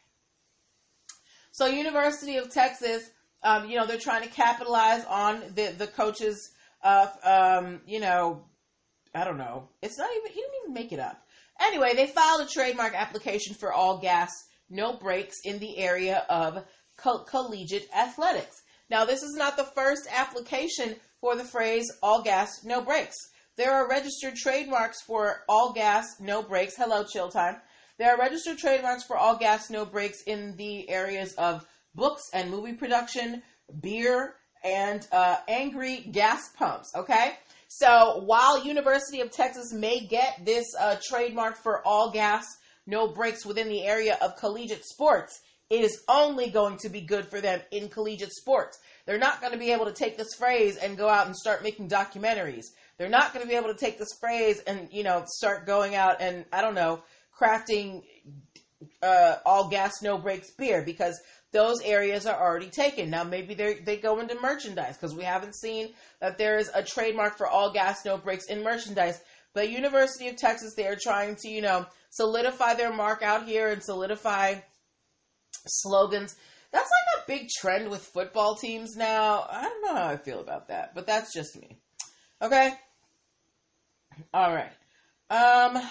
So, 1.52 1.66
University 1.66 2.36
of 2.36 2.52
Texas, 2.52 3.10
um, 3.42 3.68
you 3.68 3.76
know, 3.76 3.86
they're 3.86 3.98
trying 3.98 4.22
to 4.22 4.28
capitalize 4.28 5.04
on 5.04 5.40
the 5.54 5.74
the 5.76 5.86
coaches 5.86 6.52
of, 6.82 7.10
um, 7.24 7.80
you 7.86 8.00
know, 8.00 8.44
I 9.14 9.24
don't 9.24 9.38
know. 9.38 9.68
It's 9.82 9.98
not 9.98 10.10
even 10.16 10.30
he 10.30 10.40
didn't 10.40 10.54
even 10.62 10.74
make 10.74 10.92
it 10.92 11.00
up. 11.00 11.20
Anyway, 11.60 11.94
they 11.94 12.06
filed 12.06 12.42
a 12.42 12.46
trademark 12.46 12.94
application 12.94 13.54
for 13.54 13.72
all 13.72 13.98
gas, 13.98 14.30
no 14.70 14.92
brakes 14.92 15.40
in 15.44 15.58
the 15.58 15.78
area 15.78 16.24
of 16.28 16.64
co- 16.96 17.24
collegiate 17.24 17.88
athletics. 17.94 18.62
Now, 18.90 19.04
this 19.04 19.22
is 19.22 19.34
not 19.34 19.56
the 19.56 19.64
first 19.64 20.06
application 20.10 20.96
for 21.20 21.36
the 21.36 21.44
phrase 21.44 21.90
all 22.02 22.22
gas, 22.22 22.64
no 22.64 22.80
brakes. 22.80 23.16
There 23.56 23.72
are 23.72 23.88
registered 23.88 24.36
trademarks 24.36 25.02
for 25.02 25.42
all 25.48 25.72
gas, 25.72 26.20
no 26.20 26.42
brakes. 26.42 26.74
Hello, 26.76 27.04
chill 27.04 27.28
time. 27.28 27.56
There 27.98 28.10
are 28.12 28.18
registered 28.18 28.58
trademarks 28.58 29.04
for 29.04 29.16
all 29.16 29.36
gas, 29.36 29.70
no 29.70 29.84
brakes 29.84 30.22
in 30.26 30.54
the 30.56 30.88
areas 30.88 31.34
of 31.34 31.66
books 31.94 32.22
and 32.32 32.50
movie 32.50 32.74
production, 32.74 33.42
beer, 33.80 34.36
and 34.62 35.06
uh, 35.10 35.36
angry 35.48 36.08
gas 36.12 36.50
pumps. 36.56 36.92
Okay? 36.94 37.36
So 37.66 38.22
while 38.24 38.64
University 38.64 39.20
of 39.20 39.32
Texas 39.32 39.72
may 39.72 40.06
get 40.06 40.44
this 40.44 40.66
uh, 40.78 40.96
trademark 41.02 41.56
for 41.56 41.86
all 41.86 42.12
gas, 42.12 42.46
no 42.86 43.08
brakes 43.08 43.44
within 43.44 43.68
the 43.68 43.84
area 43.84 44.16
of 44.22 44.36
collegiate 44.36 44.84
sports, 44.84 45.40
it 45.68 45.82
is 45.82 46.02
only 46.08 46.48
going 46.48 46.78
to 46.78 46.88
be 46.88 47.02
good 47.02 47.26
for 47.26 47.40
them 47.40 47.60
in 47.72 47.88
collegiate 47.88 48.32
sports. 48.32 48.78
They're 49.08 49.18
not 49.18 49.40
going 49.40 49.54
to 49.54 49.58
be 49.58 49.72
able 49.72 49.86
to 49.86 49.92
take 49.94 50.18
this 50.18 50.34
phrase 50.34 50.76
and 50.76 50.98
go 50.98 51.08
out 51.08 51.26
and 51.26 51.34
start 51.34 51.62
making 51.62 51.88
documentaries. 51.88 52.66
They're 52.98 53.08
not 53.08 53.32
going 53.32 53.42
to 53.42 53.48
be 53.48 53.56
able 53.56 53.72
to 53.72 53.78
take 53.78 53.98
this 53.98 54.12
phrase 54.20 54.60
and, 54.66 54.86
you 54.92 55.02
know, 55.02 55.22
start 55.24 55.64
going 55.64 55.94
out 55.94 56.20
and, 56.20 56.44
I 56.52 56.60
don't 56.60 56.74
know, 56.74 57.02
crafting 57.40 58.02
uh, 59.02 59.36
all 59.46 59.70
gas, 59.70 60.02
no 60.02 60.18
brakes 60.18 60.50
beer 60.50 60.82
because 60.84 61.18
those 61.52 61.80
areas 61.80 62.26
are 62.26 62.38
already 62.38 62.68
taken. 62.68 63.08
Now, 63.08 63.24
maybe 63.24 63.54
they 63.54 63.76
they 63.76 63.96
go 63.96 64.20
into 64.20 64.38
merchandise 64.42 64.98
because 64.98 65.14
we 65.14 65.24
haven't 65.24 65.56
seen 65.56 65.94
that 66.20 66.36
there 66.36 66.58
is 66.58 66.70
a 66.74 66.82
trademark 66.82 67.38
for 67.38 67.46
all 67.46 67.72
gas, 67.72 68.04
no 68.04 68.18
brakes 68.18 68.44
in 68.50 68.62
merchandise. 68.62 69.22
But 69.54 69.70
University 69.70 70.28
of 70.28 70.36
Texas, 70.36 70.74
they 70.74 70.86
are 70.86 70.98
trying 71.00 71.36
to, 71.36 71.48
you 71.48 71.62
know, 71.62 71.86
solidify 72.10 72.74
their 72.74 72.92
mark 72.92 73.22
out 73.22 73.46
here 73.46 73.68
and 73.70 73.82
solidify 73.82 74.56
slogans 75.66 76.36
that's 76.72 76.90
like 76.90 77.24
a 77.24 77.26
big 77.26 77.48
trend 77.48 77.90
with 77.90 78.02
football 78.02 78.54
teams 78.54 78.96
now. 78.96 79.46
I 79.48 79.62
don't 79.62 79.82
know 79.82 80.00
how 80.00 80.08
I 80.08 80.16
feel 80.16 80.40
about 80.40 80.68
that, 80.68 80.94
but 80.94 81.06
that's 81.06 81.32
just 81.32 81.60
me. 81.60 81.78
Okay? 82.42 82.72
All 84.32 84.54
right. 84.54 84.72
Um 85.30 85.82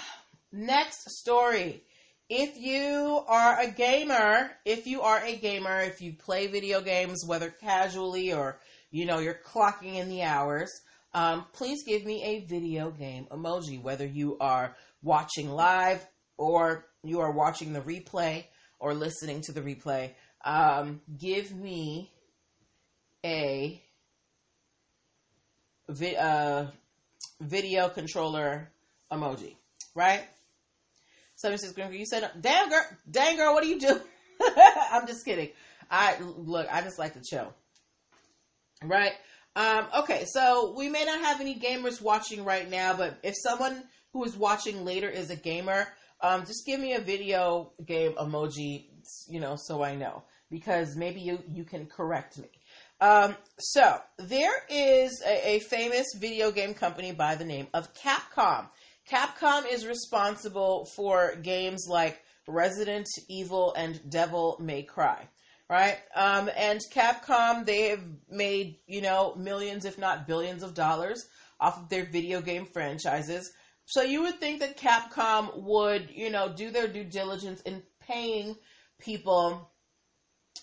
next 0.51 1.09
story 1.11 1.83
if 2.29 2.57
you 2.57 3.23
are 3.27 3.59
a 3.61 3.71
gamer, 3.71 4.51
if 4.65 4.85
you 4.85 5.01
are 5.01 5.23
a 5.23 5.37
gamer, 5.37 5.81
if 5.81 6.01
you 6.01 6.13
play 6.13 6.47
video 6.47 6.81
games, 6.81 7.23
whether 7.25 7.49
casually 7.49 8.33
or 8.33 8.59
you 8.91 9.05
know 9.05 9.19
you're 9.19 9.39
clocking 9.45 9.95
in 9.95 10.09
the 10.09 10.23
hours, 10.23 10.69
um, 11.13 11.45
please 11.53 11.83
give 11.85 12.05
me 12.05 12.23
a 12.23 12.45
video 12.45 12.91
game 12.91 13.27
emoji. 13.31 13.81
Whether 13.81 14.05
you 14.05 14.37
are 14.39 14.75
watching 15.01 15.49
live 15.49 16.05
or 16.37 16.85
you 17.03 17.21
are 17.21 17.31
watching 17.31 17.71
the 17.71 17.81
replay 17.81 18.43
or 18.79 18.93
listening 18.93 19.41
to 19.43 19.53
the 19.53 19.61
replay, 19.61 20.13
um, 20.47 21.01
give 21.19 21.53
me 21.53 22.09
a 23.25 23.79
vi- 25.89 26.15
uh, 26.15 26.67
video 27.41 27.89
controller 27.89 28.69
emoji, 29.11 29.55
right? 29.93 30.23
Somebody 31.35 31.59
says, 31.59 31.77
"You 31.77 32.05
said, 32.05 32.31
damn 32.39 32.69
girl, 32.69 32.85
dang 33.11 33.35
girl, 33.35 33.53
what 33.53 33.61
do 33.61 33.69
you 33.69 33.79
do?" 33.79 34.01
I'm 34.91 35.05
just 35.05 35.25
kidding. 35.25 35.49
I 35.91 36.17
look, 36.19 36.67
I 36.71 36.81
just 36.81 36.97
like 36.97 37.13
to 37.13 37.21
chill, 37.21 37.53
right? 38.83 39.13
Um, 39.57 39.87
okay, 39.99 40.23
so 40.27 40.73
we 40.77 40.87
may 40.87 41.03
not 41.03 41.19
have 41.19 41.41
any 41.41 41.59
gamers 41.59 42.01
watching 42.01 42.45
right 42.45 42.69
now, 42.69 42.95
but 42.95 43.17
if 43.21 43.33
someone 43.35 43.83
who 44.13 44.23
is 44.23 44.37
watching 44.37 44.85
later 44.85 45.09
is 45.09 45.29
a 45.29 45.35
gamer, 45.35 45.87
um, 46.21 46.45
just 46.45 46.65
give 46.65 46.79
me 46.79 46.93
a 46.93 46.99
video 46.99 47.71
game 47.85 48.13
emoji, 48.13 48.85
you 49.27 49.39
know, 49.39 49.57
so 49.57 49.83
I 49.83 49.95
know 49.95 50.23
because 50.49 50.95
maybe 50.95 51.19
you 51.19 51.39
you 51.47 51.63
can 51.63 51.85
correct 51.85 52.37
me. 52.37 52.49
Um, 52.99 53.35
so 53.59 53.99
there 54.17 54.63
is 54.69 55.21
a, 55.25 55.55
a 55.55 55.59
famous 55.59 56.07
video 56.15 56.51
game 56.51 56.73
company 56.73 57.11
by 57.11 57.35
the 57.35 57.45
name 57.45 57.67
of 57.73 57.93
Capcom. 57.93 58.67
Capcom 59.09 59.71
is 59.71 59.85
responsible 59.85 60.85
for 60.95 61.35
games 61.35 61.85
like 61.87 62.21
Resident 62.47 63.07
Evil 63.29 63.73
and 63.75 64.09
Devil 64.09 64.57
May 64.59 64.83
Cry, 64.83 65.27
right? 65.69 65.97
Um, 66.15 66.49
and 66.57 66.81
Capcom, 66.93 67.65
they 67.65 67.89
have 67.89 68.03
made, 68.29 68.79
you 68.87 69.01
know, 69.01 69.35
millions, 69.35 69.85
if 69.85 69.97
not 69.97 70.27
billions 70.27 70.63
of 70.63 70.73
dollars 70.73 71.25
off 71.59 71.77
of 71.77 71.89
their 71.89 72.05
video 72.05 72.41
game 72.41 72.65
franchises. 72.65 73.51
So 73.85 74.01
you 74.01 74.23
would 74.23 74.39
think 74.39 74.59
that 74.59 74.77
Capcom 74.77 75.63
would, 75.63 76.09
you 76.11 76.29
know, 76.29 76.49
do 76.53 76.71
their 76.71 76.87
due 76.87 77.05
diligence 77.05 77.61
in 77.61 77.83
paying 78.01 78.55
people 78.99 79.71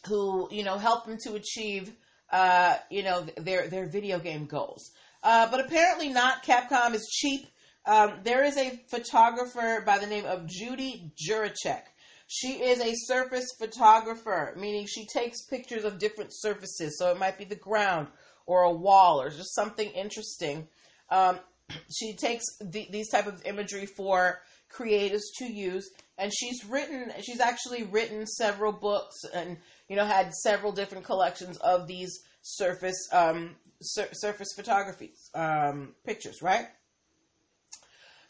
who, 0.07 0.49
you 0.51 0.65
know, 0.65 0.79
help 0.79 1.07
them 1.07 1.19
to 1.25 1.35
achieve, 1.35 1.93
uh, 2.31 2.77
you 2.91 3.03
know, 3.03 3.27
their, 3.37 3.69
their 3.69 3.87
video 3.89 4.19
game 4.19 4.47
goals. 4.47 4.91
Uh, 5.23 5.51
but 5.51 5.61
apparently 5.61 6.09
not. 6.09 6.45
Capcom 6.45 6.95
is 6.95 7.09
cheap 7.11 7.47
um, 7.87 8.15
there 8.23 8.45
is 8.45 8.57
a 8.57 8.81
photographer 8.89 9.83
by 9.85 9.99
the 9.99 10.07
name 10.07 10.25
of 10.25 10.47
Judy 10.47 11.13
Juracek. 11.23 11.83
She 12.27 12.63
is 12.63 12.81
a 12.81 12.95
surface 12.95 13.47
photographer, 13.59 14.55
meaning 14.59 14.87
she 14.87 15.07
takes 15.07 15.45
pictures 15.45 15.85
of 15.85 15.99
different 15.99 16.31
surfaces. 16.33 16.99
So 16.99 17.11
it 17.11 17.19
might 17.19 17.37
be 17.37 17.45
the 17.45 17.57
ground 17.57 18.09
or 18.47 18.63
a 18.63 18.73
wall 18.73 19.21
or 19.21 19.29
just 19.29 19.55
something 19.55 19.91
interesting. 19.91 20.67
Um, 21.11 21.39
she 21.95 22.15
takes 22.17 22.45
the, 22.61 22.89
these 22.91 23.11
type 23.11 23.27
of 23.27 23.45
imagery 23.45 23.87
for 23.87 24.41
creatives 24.75 25.23
to 25.39 25.45
use, 25.45 25.91
and 26.17 26.33
she's 26.35 26.65
written. 26.65 27.13
She's 27.21 27.41
actually 27.41 27.83
written 27.83 28.27
several 28.27 28.73
books, 28.73 29.17
and 29.35 29.59
you 29.89 29.97
know 29.97 30.05
had 30.05 30.33
several 30.35 30.73
different 30.73 31.05
collections 31.05 31.57
of 31.59 31.87
these 31.87 32.21
surface 32.43 33.09
um, 33.13 33.57
sur- 33.81 34.09
surface 34.13 34.53
photographies 34.55 35.31
um, 35.35 35.95
pictures, 36.05 36.43
right? 36.43 36.67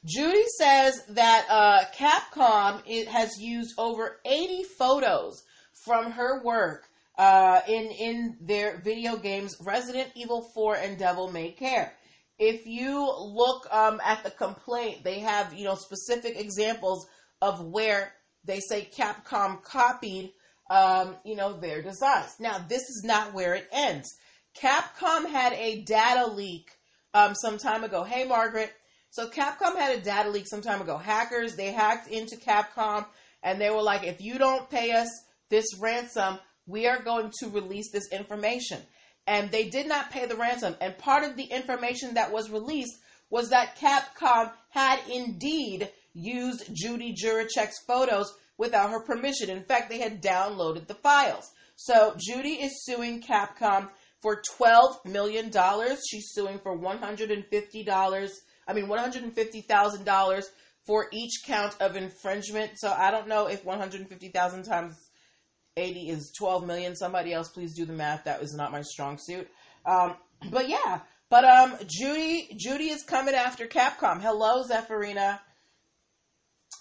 Judy 0.05 0.45
says 0.59 1.03
that 1.11 1.47
uh, 1.49 1.85
Capcom 1.97 2.83
it 2.87 3.09
has 3.09 3.41
used 3.41 3.75
over 3.79 4.21
80 4.27 4.65
photos 4.79 5.43
from 5.85 6.11
her 6.13 6.43
work 6.45 6.85
uh, 7.17 7.61
in 7.67 7.91
in 7.91 8.37
their 8.41 8.81
video 8.83 9.17
games 9.17 9.57
Resident 9.65 10.11
Evil 10.15 10.43
4 10.55 10.77
and 10.77 10.99
Devil 10.99 11.31
May 11.31 11.53
Care. 11.53 11.95
If 12.39 12.67
you 12.67 13.11
look 13.19 13.67
um, 13.73 14.01
at 14.05 14.25
the 14.25 14.31
complaint, 14.31 15.05
they 15.05 15.21
have 15.21 15.55
you 15.55 15.65
know 15.65 15.77
specific 15.77 16.39
examples 16.39 17.07
of 17.41 17.65
where 17.65 18.13
they 18.45 18.61
say 18.61 18.89
Capcom 18.95 19.63
copied 19.63 20.33
um, 20.71 21.16
you 21.25 21.37
know 21.37 21.59
their 21.59 21.83
designs. 21.83 22.35
Now 22.38 22.59
this 22.68 22.83
is 22.83 23.02
not 23.04 23.35
where 23.35 23.54
it 23.54 23.68
ends. 23.73 24.14
Capcom 24.61 25.28
had 25.28 25.52
a 25.54 25.83
data 25.83 26.30
leak 26.30 26.71
um, 27.12 27.35
some 27.35 27.59
time 27.59 27.85
ago. 27.85 28.04
Hey 28.04 28.25
Margaret, 28.25 28.73
so 29.14 29.28
Capcom 29.28 29.76
had 29.76 29.97
a 29.97 30.02
data 30.02 30.28
leak 30.30 30.49
some 30.49 30.61
time 30.61 30.80
ago. 30.80 30.97
Hackers, 30.97 31.54
they 31.54 31.71
hacked 31.71 32.09
into 32.09 32.35
Capcom 32.37 33.06
and 33.44 33.61
they 33.61 33.71
were 33.71 33.80
like, 33.80 34.02
if 34.02 34.21
you 34.21 34.38
don't 34.38 34.68
pay 34.68 34.90
us 34.90 35.09
this 35.50 35.66
ransom, 35.78 36.40
we 36.66 36.88
are 36.88 37.00
going 37.00 37.30
to 37.38 37.49
release 37.50 37.92
this 37.92 38.11
information. 38.11 38.80
And 39.28 39.52
they 39.52 39.68
did 39.68 39.87
not 39.87 40.11
pay 40.11 40.26
the 40.26 40.35
ransom. 40.35 40.75
And 40.80 40.99
part 40.99 41.23
of 41.23 41.37
the 41.37 41.44
information 41.44 42.14
that 42.14 42.33
was 42.33 42.50
released 42.50 42.97
was 43.30 43.50
that 43.50 43.76
Capcom 43.76 44.50
had 44.71 44.99
indeed 45.09 45.90
used 46.12 46.68
Judy 46.75 47.14
Juracek's 47.14 47.85
photos 47.87 48.35
without 48.59 48.91
her 48.91 49.01
permission. 49.01 49.51
In 49.51 49.65
fact, 49.65 49.91
they 49.91 49.99
had 49.99 50.23
downloaded 50.23 50.87
the 50.87 50.95
files. 50.95 51.51
So 51.77 52.15
Judy 52.19 52.55
is 52.55 52.85
suing 52.85 53.23
Capcom 53.23 53.89
for 54.23 54.43
$12 54.59 55.05
million. 55.07 55.51
She's 56.09 56.31
suing 56.33 56.59
for 56.59 56.79
$150 56.79 58.31
I 58.67 58.73
mean, 58.73 58.87
$150,000 58.87 60.45
for 60.87 61.09
each 61.13 61.43
count 61.45 61.77
of 61.81 61.97
infringement. 61.97 62.73
So 62.77 62.93
I 62.93 63.11
don't 63.11 63.29
know 63.29 63.47
if 63.47 63.65
150,000 63.65 64.63
times 64.65 64.97
80 65.77 66.09
is 66.09 66.33
12 66.39 66.67
million. 66.67 66.97
Somebody 66.97 67.33
else, 67.33 67.49
please 67.49 67.75
do 67.75 67.85
the 67.85 67.93
math. 67.93 68.25
That 68.25 68.41
was 68.41 68.55
not 68.55 68.73
my 68.73 68.83
strong 68.83 69.19
suit. 69.19 69.49
Um, 69.87 70.15
but 70.51 70.69
yeah, 70.69 71.01
but 71.31 71.45
um, 71.45 71.77
Judy, 71.87 72.55
Judy 72.57 72.91
is 72.91 73.03
coming 73.03 73.35
after 73.35 73.67
Capcom. 73.67 74.21
Hello, 74.21 74.63
Zephyrina. 74.65 75.41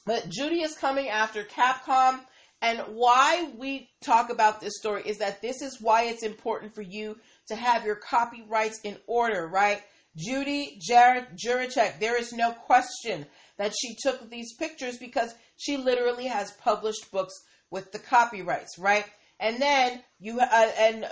But 0.05 0.29
Judy 0.29 0.61
is 0.61 0.75
coming 0.75 1.09
after 1.09 1.43
Capcom. 1.43 2.19
And 2.61 2.79
why 2.95 3.51
we 3.57 3.89
talk 4.01 4.29
about 4.29 4.61
this 4.61 4.77
story 4.77 5.03
is 5.05 5.17
that 5.17 5.41
this 5.41 5.61
is 5.61 5.81
why 5.81 6.03
it's 6.03 6.23
important 6.23 6.73
for 6.73 6.81
you 6.81 7.17
to 7.47 7.55
have 7.55 7.85
your 7.85 7.95
copyrights 7.95 8.79
in 8.83 8.97
order, 9.05 9.47
right? 9.47 9.81
Judy 10.15 10.79
Juracek, 10.89 11.99
there 11.99 12.17
is 12.17 12.31
no 12.31 12.51
question 12.51 13.25
that 13.57 13.73
she 13.77 13.95
took 14.01 14.29
these 14.29 14.55
pictures 14.55 14.97
because 14.97 15.33
she 15.57 15.77
literally 15.77 16.27
has 16.27 16.51
published 16.53 17.11
books 17.11 17.33
with 17.69 17.91
the 17.91 17.99
copyrights, 17.99 18.77
right? 18.77 19.05
And 19.39 19.61
then 19.61 20.01
you 20.19 20.39
uh, 20.39 20.71
and 20.79 21.05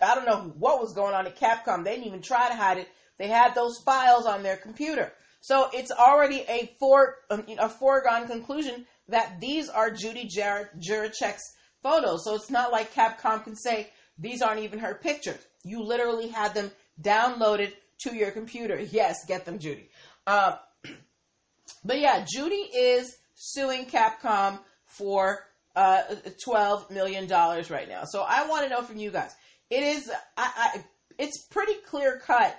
I 0.00 0.14
don't 0.14 0.26
know 0.26 0.52
what 0.56 0.80
was 0.80 0.94
going 0.94 1.14
on 1.14 1.26
at 1.26 1.38
Capcom. 1.38 1.84
They 1.84 1.92
didn't 1.96 2.06
even 2.06 2.22
try 2.22 2.48
to 2.48 2.54
hide 2.54 2.78
it. 2.78 2.88
They 3.18 3.28
had 3.28 3.54
those 3.54 3.78
files 3.84 4.26
on 4.26 4.42
their 4.42 4.56
computer, 4.56 5.12
so 5.44 5.68
it's 5.74 5.90
already 5.90 6.42
a 6.48 6.74
for 6.80 7.16
um, 7.28 7.44
a 7.58 7.68
foregone 7.68 8.26
conclusion 8.26 8.86
that 9.08 9.42
these 9.42 9.68
are 9.68 9.90
Judy 9.90 10.26
Jared 10.26 10.68
Juracek's 10.78 11.42
photos. 11.82 12.24
So 12.24 12.34
it's 12.34 12.50
not 12.50 12.72
like 12.72 12.94
Capcom 12.94 13.44
can 13.44 13.54
say 13.54 13.90
these 14.18 14.40
aren't 14.40 14.62
even 14.62 14.78
her 14.78 14.94
pictures. 14.94 15.36
You 15.62 15.82
literally 15.82 16.28
had 16.28 16.54
them 16.54 16.70
downloaded 17.02 17.74
to 18.04 18.14
your 18.14 18.30
computer. 18.30 18.80
Yes, 18.80 19.16
get 19.28 19.44
them, 19.44 19.58
Judy. 19.58 19.90
Uh, 20.26 20.56
but 21.84 21.98
yeah, 21.98 22.24
Judy 22.26 22.54
is 22.74 23.14
suing 23.34 23.84
Capcom 23.84 24.58
for 24.86 25.40
uh, 25.76 26.04
twelve 26.42 26.90
million 26.90 27.26
dollars 27.26 27.70
right 27.70 27.86
now. 27.86 28.04
So 28.04 28.22
I 28.26 28.48
want 28.48 28.64
to 28.64 28.70
know 28.70 28.80
from 28.80 28.96
you 28.96 29.10
guys. 29.10 29.34
It 29.68 29.82
is, 29.82 30.10
I, 30.38 30.52
I, 30.56 30.84
it's 31.18 31.46
pretty 31.48 31.74
clear 31.86 32.18
cut 32.24 32.58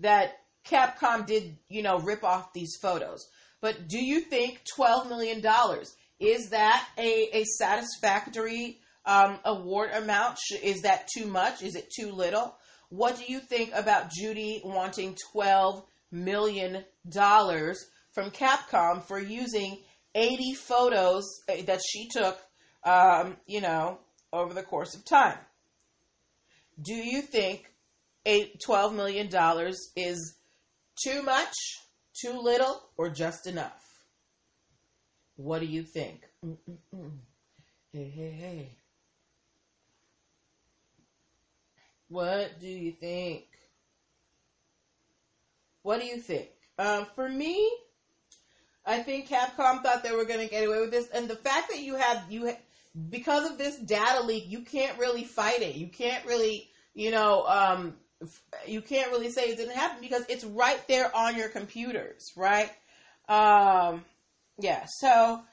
that 0.00 0.32
Capcom 0.68 1.26
did, 1.26 1.56
you 1.68 1.82
know, 1.82 1.98
rip 1.98 2.24
off 2.24 2.52
these 2.52 2.76
photos. 2.80 3.26
But 3.60 3.88
do 3.88 3.98
you 3.98 4.20
think 4.20 4.60
twelve 4.76 5.08
million 5.08 5.40
dollars 5.40 5.94
is 6.20 6.50
that 6.50 6.86
a, 6.98 7.28
a 7.32 7.44
satisfactory 7.58 8.78
um, 9.04 9.38
award 9.44 9.90
amount? 9.92 10.38
Is 10.62 10.82
that 10.82 11.08
too 11.14 11.26
much? 11.26 11.62
Is 11.62 11.74
it 11.74 11.90
too 11.90 12.12
little? 12.12 12.54
What 12.88 13.16
do 13.16 13.24
you 13.26 13.40
think 13.40 13.72
about 13.74 14.10
Judy 14.10 14.60
wanting 14.64 15.16
$12 15.34 15.84
million 16.12 16.84
from 17.12 18.30
Capcom 18.30 19.02
for 19.02 19.18
using 19.18 19.78
80 20.14 20.54
photos 20.54 21.24
uh, 21.48 21.62
that 21.66 21.80
she 21.84 22.08
took, 22.08 22.38
um, 22.84 23.36
you 23.46 23.60
know, 23.60 23.98
over 24.32 24.54
the 24.54 24.62
course 24.62 24.94
of 24.94 25.04
time? 25.04 25.38
Do 26.80 26.94
you 26.94 27.22
think 27.22 27.68
$12 28.26 28.94
million 28.94 29.28
is 29.96 30.36
too 31.02 31.22
much, 31.22 31.54
too 32.20 32.38
little, 32.40 32.80
or 32.96 33.10
just 33.10 33.46
enough? 33.46 33.82
What 35.36 35.60
do 35.60 35.66
you 35.66 35.82
think? 35.82 36.28
Mm-mm-mm. 36.44 37.10
Hey, 37.92 38.08
hey, 38.08 38.30
hey. 38.30 38.68
What 42.08 42.60
do 42.60 42.68
you 42.68 42.92
think? 42.92 43.44
What 45.82 46.00
do 46.00 46.06
you 46.06 46.18
think? 46.18 46.48
Um, 46.78 47.06
for 47.14 47.28
me, 47.28 47.70
I 48.86 48.98
think 49.00 49.28
Capcom 49.28 49.82
thought 49.82 50.02
they 50.02 50.12
were 50.12 50.24
going 50.24 50.40
to 50.40 50.48
get 50.48 50.66
away 50.66 50.80
with 50.80 50.90
this, 50.90 51.08
and 51.10 51.28
the 51.28 51.36
fact 51.36 51.70
that 51.70 51.80
you 51.80 51.96
have 51.96 52.24
you 52.30 52.46
ha- 52.46 52.58
because 53.10 53.50
of 53.50 53.58
this 53.58 53.76
data 53.78 54.22
leak, 54.22 54.44
you 54.46 54.60
can't 54.60 54.98
really 54.98 55.24
fight 55.24 55.62
it. 55.62 55.74
You 55.74 55.88
can't 55.88 56.24
really, 56.26 56.70
you 56.94 57.10
know, 57.10 57.44
um, 57.46 57.94
you 58.66 58.80
can't 58.80 59.10
really 59.10 59.30
say 59.30 59.44
it 59.44 59.56
didn't 59.56 59.76
happen 59.76 59.98
because 60.00 60.24
it's 60.28 60.44
right 60.44 60.80
there 60.88 61.14
on 61.14 61.36
your 61.36 61.48
computers, 61.48 62.32
right? 62.36 62.70
Um, 63.28 64.04
yeah. 64.58 64.86
So. 65.00 65.42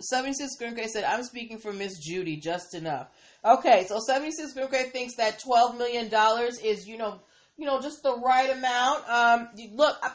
76 0.00 0.56
Grimke 0.60 0.84
said, 0.88 1.04
I'm 1.04 1.22
speaking 1.22 1.58
for 1.58 1.72
Miss 1.72 1.96
Judy 2.00 2.36
just 2.36 2.74
enough. 2.74 3.06
Okay, 3.44 3.86
so 3.88 4.00
76 4.00 4.52
Grimke 4.52 4.90
thinks 4.90 5.14
that 5.14 5.40
$12 5.40 5.78
million 5.78 6.10
is, 6.64 6.88
you 6.88 6.96
know, 6.96 7.20
you 7.56 7.66
know, 7.66 7.80
just 7.80 8.02
the 8.02 8.16
right 8.16 8.50
amount. 8.50 9.08
Um, 9.08 9.48
look, 9.74 9.96
I, 10.02 10.12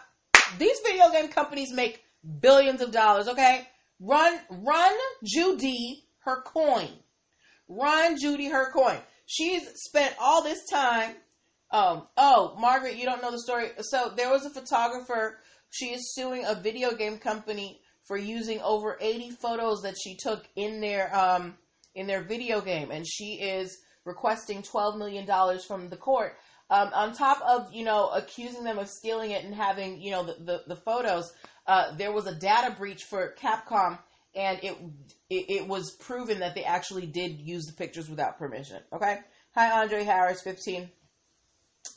these 0.58 0.78
video 0.86 1.10
game 1.12 1.30
companies 1.30 1.72
make 1.74 2.04
billions 2.42 2.82
of 2.82 2.92
dollars, 2.92 3.28
okay? 3.28 3.68
Run, 4.00 4.38
run 4.50 4.92
Judy 5.24 6.04
her 6.20 6.42
coin. 6.42 6.90
Run 7.68 8.18
Judy 8.20 8.50
her 8.50 8.72
coin. 8.72 8.98
She's 9.28 9.62
spent 9.76 10.16
all 10.20 10.42
this 10.42 10.66
time. 10.70 11.16
Um, 11.70 12.08
oh, 12.16 12.56
Margaret, 12.58 12.96
you 12.96 13.06
don't 13.06 13.22
know 13.22 13.32
the 13.32 13.42
story. 13.42 13.72
So 13.82 14.14
there 14.16 14.30
was 14.30 14.46
a 14.46 14.50
photographer. 14.50 15.40
She 15.70 15.88
is 15.88 16.16
suing 16.16 16.46
a 16.46 16.56
video 16.56 16.96
game 16.96 17.20
company 17.20 17.82
for 18.06 18.18
using 18.18 18.62
over 18.62 18.98
80 19.00 19.32
photos 19.32 19.82
that 19.82 19.96
she 20.02 20.16
took 20.16 20.48
in 20.56 20.80
their 20.80 21.14
um, 21.16 21.56
in 21.94 22.08
their 22.08 22.24
video 22.24 22.62
game, 22.62 22.90
and 22.90 23.06
she 23.06 23.34
is 23.34 23.78
requesting 24.06 24.64
12 24.64 24.98
million 24.98 25.26
dollars 25.26 25.66
from 25.66 25.90
the 25.90 25.98
court. 25.98 26.38
Um, 26.70 26.90
on 26.94 27.14
top 27.14 27.42
of 27.42 27.74
you 27.74 27.84
know 27.84 28.10
accusing 28.10 28.64
them 28.64 28.78
of 28.80 28.88
stealing 28.88 29.32
it 29.32 29.44
and 29.44 29.54
having 29.54 30.02
you 30.02 30.12
know 30.12 30.24
the 30.24 30.36
the, 30.40 30.64
the 30.68 30.76
photos, 30.78 31.34
uh, 31.68 31.96
there 31.98 32.14
was 32.14 32.28
a 32.28 32.36
data 32.36 32.74
breach 32.78 33.04
for 33.04 33.36
Capcom, 33.38 34.00
and 34.38 34.60
it, 34.64 34.78
it, 35.30 35.46
it 35.50 35.68
was 35.68 35.92
proven 35.92 36.40
that 36.40 36.54
they 36.54 36.64
actually 36.64 37.08
did 37.08 37.40
use 37.40 37.66
the 37.66 37.74
pictures 37.74 38.08
without 38.08 38.38
permission. 38.38 38.78
Okay. 38.94 39.20
Hi, 39.56 39.82
Andre 39.82 40.04
Harris, 40.04 40.42
fifteen. 40.42 40.90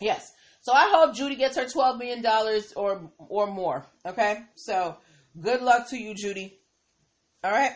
Yes. 0.00 0.32
So 0.62 0.72
I 0.72 0.90
hope 0.90 1.14
Judy 1.14 1.36
gets 1.36 1.56
her 1.56 1.68
twelve 1.68 1.98
million 1.98 2.22
dollars 2.22 2.72
or 2.72 3.10
or 3.18 3.46
more. 3.46 3.84
Okay. 4.06 4.38
So 4.56 4.96
good 5.38 5.60
luck 5.60 5.90
to 5.90 5.98
you, 5.98 6.14
Judy. 6.14 6.58
All 7.44 7.52
right. 7.52 7.72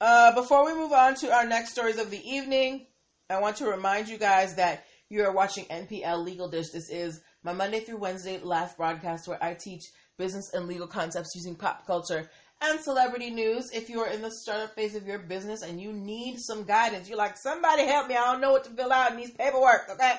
Uh, 0.00 0.34
before 0.34 0.64
we 0.66 0.74
move 0.74 0.92
on 0.92 1.14
to 1.16 1.32
our 1.32 1.46
next 1.46 1.70
stories 1.70 1.98
of 1.98 2.10
the 2.10 2.22
evening, 2.28 2.86
I 3.30 3.40
want 3.40 3.56
to 3.56 3.66
remind 3.66 4.08
you 4.08 4.18
guys 4.18 4.56
that 4.56 4.84
you 5.08 5.24
are 5.24 5.32
watching 5.32 5.64
NPL 5.64 6.24
Legal 6.24 6.48
Dish. 6.48 6.68
This 6.72 6.90
is 6.90 7.20
my 7.42 7.52
Monday 7.52 7.80
through 7.80 7.98
Wednesday 7.98 8.38
live 8.42 8.76
broadcast 8.76 9.26
where 9.26 9.42
I 9.42 9.54
teach 9.54 9.82
business 10.16 10.52
and 10.52 10.66
legal 10.66 10.86
concepts 10.86 11.34
using 11.34 11.54
pop 11.54 11.86
culture 11.86 12.28
and 12.60 12.80
celebrity 12.80 13.30
news. 13.30 13.70
If 13.72 13.88
you 13.88 14.00
are 14.00 14.08
in 14.08 14.22
the 14.22 14.30
startup 14.30 14.74
phase 14.74 14.94
of 14.94 15.06
your 15.06 15.18
business 15.18 15.62
and 15.62 15.80
you 15.80 15.92
need 15.92 16.38
some 16.38 16.64
guidance, 16.64 17.08
you're 17.08 17.18
like, 17.18 17.36
somebody 17.36 17.84
help 17.84 18.08
me. 18.08 18.16
I 18.16 18.32
don't 18.32 18.40
know 18.40 18.50
what 18.52 18.64
to 18.64 18.70
fill 18.70 18.92
out 18.92 19.10
in 19.10 19.16
these 19.16 19.30
paperwork. 19.30 19.88
Okay. 19.90 20.14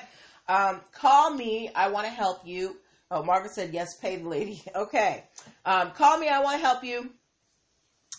Um, 0.48 0.80
call 0.92 1.34
me. 1.34 1.70
I 1.74 1.88
want 1.88 2.06
to 2.06 2.12
help 2.12 2.46
you. 2.46 2.76
Oh, 3.10 3.22
Margaret 3.22 3.52
said 3.52 3.72
yes, 3.72 3.96
pay 4.00 4.16
the 4.16 4.28
lady. 4.28 4.62
Okay. 4.74 5.24
Um, 5.64 5.90
call 5.92 6.18
me. 6.18 6.28
I 6.28 6.40
want 6.40 6.60
to 6.60 6.66
help 6.66 6.84
you. 6.84 7.10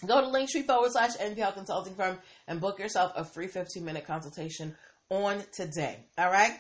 Go 0.06 0.22
to 0.22 0.28
linktree 0.28 0.66
forward 0.66 0.92
slash 0.92 1.16
NPL 1.18 1.54
consulting 1.54 1.94
firm 1.96 2.18
and 2.48 2.60
book 2.60 2.80
yourself 2.80 3.14
a 3.16 3.24
free 3.24 3.48
15 3.48 3.84
minute 3.86 4.06
consultation 4.06 4.76
on 5.10 5.44
today. 5.52 5.98
All 6.18 6.32
right. 6.32 6.58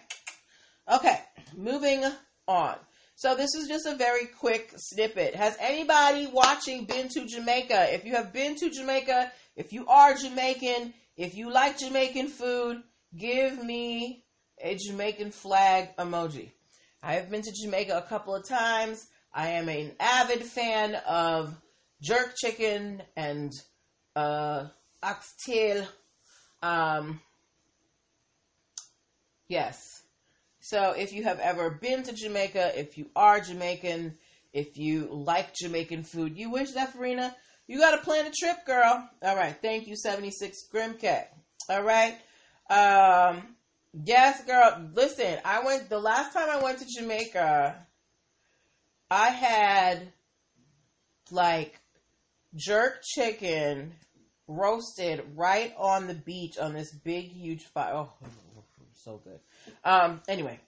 Okay. 0.93 1.19
Moving 1.55 2.05
on. 2.47 2.75
So 3.21 3.35
this 3.35 3.53
is 3.53 3.67
just 3.67 3.85
a 3.85 3.93
very 3.93 4.25
quick 4.25 4.71
snippet. 4.77 5.35
Has 5.35 5.55
anybody 5.59 6.25
watching 6.25 6.85
been 6.85 7.07
to 7.09 7.27
Jamaica? 7.27 7.93
If 7.93 8.03
you 8.03 8.15
have 8.15 8.33
been 8.33 8.55
to 8.55 8.71
Jamaica, 8.71 9.31
if 9.55 9.71
you 9.71 9.85
are 9.85 10.15
Jamaican, 10.15 10.91
if 11.17 11.35
you 11.35 11.51
like 11.51 11.77
Jamaican 11.77 12.29
food, 12.29 12.81
give 13.15 13.63
me 13.63 14.23
a 14.59 14.75
Jamaican 14.75 15.29
flag 15.29 15.95
emoji. 15.97 16.49
I 17.03 17.13
have 17.13 17.29
been 17.29 17.43
to 17.43 17.51
Jamaica 17.51 17.95
a 17.95 18.09
couple 18.09 18.33
of 18.33 18.47
times. 18.47 19.05
I 19.31 19.49
am 19.49 19.69
an 19.69 19.91
avid 19.99 20.41
fan 20.41 20.95
of 21.07 21.55
jerk 22.01 22.33
chicken 22.35 23.03
and 23.15 23.51
uh, 24.15 24.65
oxtail. 25.03 25.85
Um, 26.63 27.21
yes. 29.47 30.00
So 30.61 30.91
if 30.91 31.11
you 31.11 31.23
have 31.23 31.39
ever 31.39 31.71
been 31.71 32.03
to 32.03 32.13
Jamaica, 32.13 32.79
if 32.79 32.97
you 32.97 33.09
are 33.15 33.39
Jamaican, 33.41 34.15
if 34.53 34.77
you 34.77 35.07
like 35.11 35.55
Jamaican 35.55 36.03
food, 36.03 36.37
you 36.37 36.51
wish 36.51 36.71
that 36.71 36.93
Farina, 36.93 37.35
you 37.67 37.79
got 37.79 37.91
to 37.95 38.03
plan 38.03 38.27
a 38.27 38.31
trip, 38.31 38.65
girl. 38.65 39.09
All 39.23 39.35
right. 39.35 39.55
Thank 39.59 39.87
you, 39.87 39.95
76 39.95 40.67
Grimcat. 40.71 41.25
All 41.67 41.81
right. 41.81 42.15
Um, 42.69 43.55
yes, 44.05 44.43
girl. 44.43 44.89
Listen, 44.93 45.39
I 45.43 45.65
went, 45.65 45.89
the 45.89 45.99
last 45.99 46.31
time 46.31 46.49
I 46.49 46.61
went 46.61 46.77
to 46.79 46.85
Jamaica, 46.85 47.87
I 49.09 49.29
had 49.29 50.13
like 51.31 51.79
jerk 52.55 53.01
chicken 53.03 53.93
roasted 54.47 55.23
right 55.35 55.73
on 55.77 56.05
the 56.05 56.13
beach 56.13 56.57
on 56.59 56.73
this 56.73 56.93
big, 56.93 57.31
huge 57.31 57.63
fire. 57.63 57.93
Oh, 57.95 58.13
so 58.93 59.21
good. 59.23 59.39
Um, 59.83 60.21
anyway, 60.27 60.59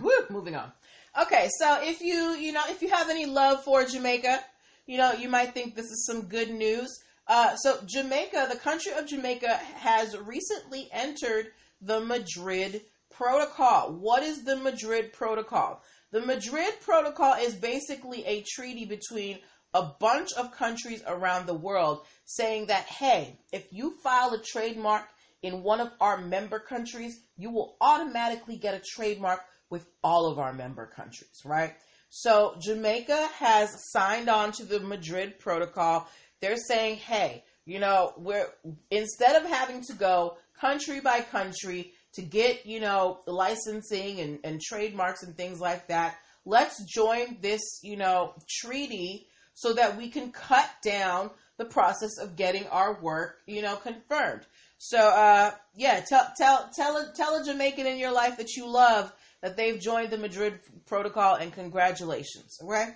woo, 0.00 0.10
moving 0.30 0.56
on. 0.56 0.72
Okay, 1.20 1.48
so 1.58 1.78
if 1.82 2.00
you, 2.00 2.34
you 2.34 2.52
know, 2.52 2.62
if 2.68 2.80
you 2.82 2.88
have 2.88 3.10
any 3.10 3.26
love 3.26 3.62
for 3.64 3.84
Jamaica, 3.84 4.40
you 4.86 4.96
know, 4.96 5.12
you 5.12 5.28
might 5.28 5.52
think 5.52 5.74
this 5.74 5.86
is 5.86 6.06
some 6.06 6.22
good 6.22 6.50
news. 6.50 6.88
Uh, 7.26 7.54
so 7.56 7.78
Jamaica, 7.86 8.48
the 8.50 8.58
country 8.58 8.92
of 8.92 9.06
Jamaica, 9.06 9.54
has 9.76 10.16
recently 10.18 10.88
entered 10.92 11.48
the 11.80 12.00
Madrid 12.00 12.82
Protocol. 13.10 13.92
What 13.92 14.22
is 14.22 14.42
the 14.44 14.56
Madrid 14.56 15.12
Protocol? 15.12 15.82
The 16.10 16.20
Madrid 16.20 16.72
Protocol 16.80 17.34
is 17.34 17.54
basically 17.54 18.24
a 18.24 18.42
treaty 18.42 18.84
between 18.84 19.38
a 19.74 19.82
bunch 19.82 20.32
of 20.36 20.52
countries 20.52 21.02
around 21.06 21.46
the 21.46 21.54
world 21.54 22.04
saying 22.24 22.66
that, 22.66 22.84
hey, 22.84 23.38
if 23.52 23.66
you 23.72 23.94
file 24.02 24.34
a 24.34 24.42
trademark 24.42 25.08
in 25.42 25.62
one 25.62 25.80
of 25.80 25.90
our 26.00 26.18
member 26.18 26.58
countries, 26.58 27.20
you 27.36 27.50
will 27.50 27.76
automatically 27.80 28.56
get 28.56 28.74
a 28.74 28.80
trademark 28.80 29.40
with 29.70 29.86
all 30.04 30.30
of 30.30 30.38
our 30.38 30.52
member 30.52 30.86
countries, 30.86 31.42
right? 31.44 31.74
So 32.10 32.56
Jamaica 32.60 33.28
has 33.38 33.90
signed 33.90 34.28
on 34.28 34.52
to 34.52 34.64
the 34.64 34.80
Madrid 34.80 35.38
Protocol. 35.38 36.06
They're 36.40 36.56
saying, 36.56 36.96
hey, 36.96 37.42
you 37.64 37.80
know, 37.80 38.12
we're 38.18 38.48
instead 38.90 39.36
of 39.36 39.48
having 39.48 39.82
to 39.84 39.94
go 39.94 40.36
country 40.60 41.00
by 41.00 41.20
country 41.20 41.92
to 42.14 42.22
get, 42.22 42.66
you 42.66 42.80
know, 42.80 43.20
licensing 43.26 44.20
and, 44.20 44.38
and 44.44 44.60
trademarks 44.60 45.22
and 45.22 45.36
things 45.36 45.60
like 45.60 45.86
that, 45.88 46.16
let's 46.44 46.84
join 46.84 47.38
this, 47.40 47.80
you 47.82 47.96
know, 47.96 48.34
treaty 48.60 49.26
so 49.54 49.72
that 49.72 49.96
we 49.96 50.08
can 50.08 50.32
cut 50.32 50.68
down 50.84 51.30
the 51.56 51.64
process 51.64 52.18
of 52.18 52.36
getting 52.36 52.66
our 52.68 53.00
work, 53.00 53.38
you 53.46 53.62
know, 53.62 53.76
confirmed. 53.76 54.42
So, 54.84 54.98
uh, 54.98 55.52
yeah, 55.76 56.00
tell 56.00 56.26
tell 56.36 56.68
tell 56.74 57.12
tell 57.14 57.40
a 57.40 57.44
Jamaican 57.44 57.86
in 57.86 57.98
your 57.98 58.10
life 58.10 58.38
that 58.38 58.56
you 58.56 58.68
love 58.68 59.12
that 59.40 59.56
they've 59.56 59.80
joined 59.80 60.10
the 60.10 60.18
Madrid 60.18 60.58
Protocol, 60.86 61.36
and 61.36 61.52
congratulations. 61.52 62.58
Okay. 62.60 62.88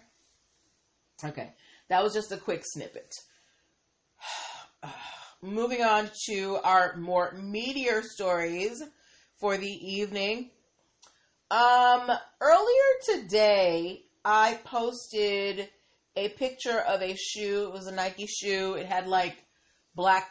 Okay, 1.25 1.53
that 1.89 2.03
was 2.03 2.13
just 2.13 2.33
a 2.33 2.39
quick 2.39 2.65
snippet. 2.65 3.15
Moving 5.43 5.83
on 5.83 6.11
to 6.29 6.59
our 6.65 6.97
more 6.97 7.33
meteor 7.41 8.03
stories 8.03 8.83
for 9.39 9.57
the 9.57 9.71
evening. 9.71 10.51
Um, 11.53 12.11
earlier 12.41 13.21
today, 13.21 14.03
I 14.25 14.59
posted 14.65 15.69
a 16.17 16.31
picture 16.31 16.81
of 16.81 17.01
a 17.01 17.15
shoe. 17.15 17.69
It 17.69 17.73
was 17.73 17.87
a 17.87 17.95
Nike 17.95 18.27
shoe. 18.27 18.75
It 18.75 18.87
had 18.87 19.07
like 19.07 19.37
black, 19.95 20.29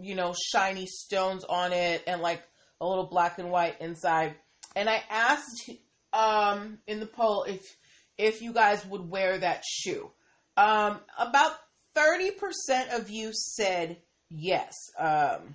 you 0.00 0.14
know, 0.14 0.34
shiny 0.52 0.86
stones 0.86 1.44
on 1.44 1.72
it 1.72 2.02
and 2.06 2.20
like 2.20 2.42
a 2.80 2.86
little 2.86 3.06
black 3.06 3.38
and 3.38 3.50
white 3.50 3.80
inside. 3.80 4.34
And 4.76 4.88
I 4.88 5.02
asked 5.10 5.70
um, 6.12 6.78
in 6.86 7.00
the 7.00 7.06
poll 7.06 7.44
if 7.44 7.76
if 8.16 8.42
you 8.42 8.52
guys 8.52 8.84
would 8.86 9.08
wear 9.08 9.38
that 9.38 9.62
shoe. 9.64 10.10
Um, 10.56 10.98
about 11.16 11.52
30% 11.96 12.96
of 12.98 13.10
you 13.10 13.30
said 13.32 13.96
yes. 14.28 14.74
Um, 14.98 15.54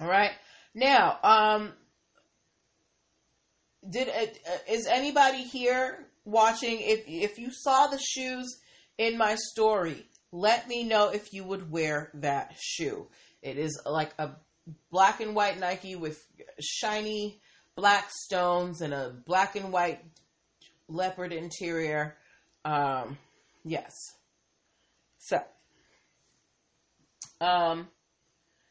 all 0.00 0.08
right. 0.08 0.32
Now, 0.74 1.18
um, 1.22 1.72
did 3.88 4.08
it, 4.08 4.38
uh, 4.48 4.72
is 4.72 4.86
anybody 4.86 5.42
here 5.42 6.06
watching, 6.24 6.80
if 6.80 7.04
if 7.06 7.38
you 7.38 7.50
saw 7.50 7.86
the 7.86 7.98
shoes 7.98 8.58
in 8.98 9.16
my 9.16 9.36
story, 9.36 10.06
let 10.32 10.68
me 10.68 10.84
know 10.84 11.10
if 11.10 11.32
you 11.32 11.44
would 11.44 11.70
wear 11.70 12.10
that 12.14 12.54
shoe. 12.60 13.06
It 13.42 13.58
is 13.58 13.80
like 13.86 14.12
a 14.18 14.30
black 14.90 15.20
and 15.20 15.34
white 15.34 15.58
Nike 15.58 15.96
with 15.96 16.24
shiny 16.60 17.40
black 17.76 18.10
stones 18.10 18.80
and 18.80 18.92
a 18.92 19.14
black 19.26 19.56
and 19.56 19.72
white 19.72 20.00
leopard 20.88 21.32
interior. 21.32 22.16
Um, 22.64 23.18
yes. 23.64 23.92
So, 25.18 25.40
um, 27.40 27.88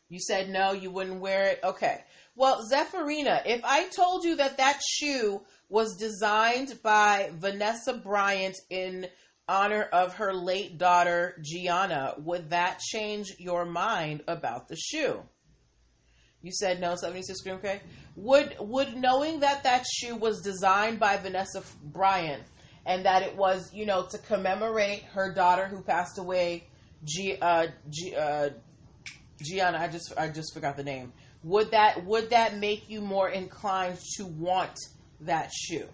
you 0.09 0.19
said 0.19 0.49
no, 0.49 0.73
you 0.73 0.91
wouldn't 0.91 1.21
wear 1.21 1.49
it. 1.51 1.59
Okay. 1.63 2.03
Well, 2.35 2.67
Zephyrina, 2.69 3.43
if 3.45 3.61
I 3.63 3.87
told 3.95 4.25
you 4.25 4.35
that 4.37 4.57
that 4.57 4.81
shoe 4.85 5.41
was 5.69 5.95
designed 5.95 6.79
by 6.83 7.31
Vanessa 7.33 7.93
Bryant 7.93 8.57
in 8.69 9.07
honor 9.47 9.83
of 9.83 10.15
her 10.15 10.33
late 10.33 10.77
daughter 10.77 11.35
Gianna, 11.41 12.15
would 12.17 12.49
that 12.49 12.79
change 12.79 13.33
your 13.37 13.65
mind 13.65 14.23
about 14.27 14.67
the 14.67 14.75
shoe? 14.75 15.21
You 16.41 16.51
said 16.51 16.79
no, 16.79 16.95
76 16.95 17.41
Green 17.41 17.59
K. 17.59 17.81
Would 18.15 18.55
would 18.59 18.95
knowing 18.95 19.39
that 19.39 19.63
that 19.63 19.85
shoe 19.91 20.15
was 20.15 20.41
designed 20.41 20.99
by 20.99 21.17
Vanessa 21.17 21.63
Bryant 21.83 22.43
and 22.85 23.05
that 23.05 23.23
it 23.23 23.35
was, 23.35 23.73
you 23.73 23.85
know, 23.85 24.05
to 24.11 24.17
commemorate 24.19 25.03
her 25.13 25.33
daughter 25.33 25.65
who 25.67 25.81
passed 25.81 26.19
away, 26.19 26.65
G, 27.03 27.35
uh, 27.41 27.67
G, 27.89 28.15
uh, 28.15 28.49
Gianna, 29.41 29.79
I 29.79 29.87
just 29.87 30.13
I 30.17 30.29
just 30.29 30.53
forgot 30.53 30.77
the 30.77 30.83
name. 30.83 31.13
Would 31.43 31.71
that 31.71 32.05
would 32.05 32.29
that 32.29 32.57
make 32.57 32.89
you 32.89 33.01
more 33.01 33.29
inclined 33.29 33.97
to 34.17 34.25
want 34.25 34.77
that 35.21 35.51
shoe? 35.51 35.87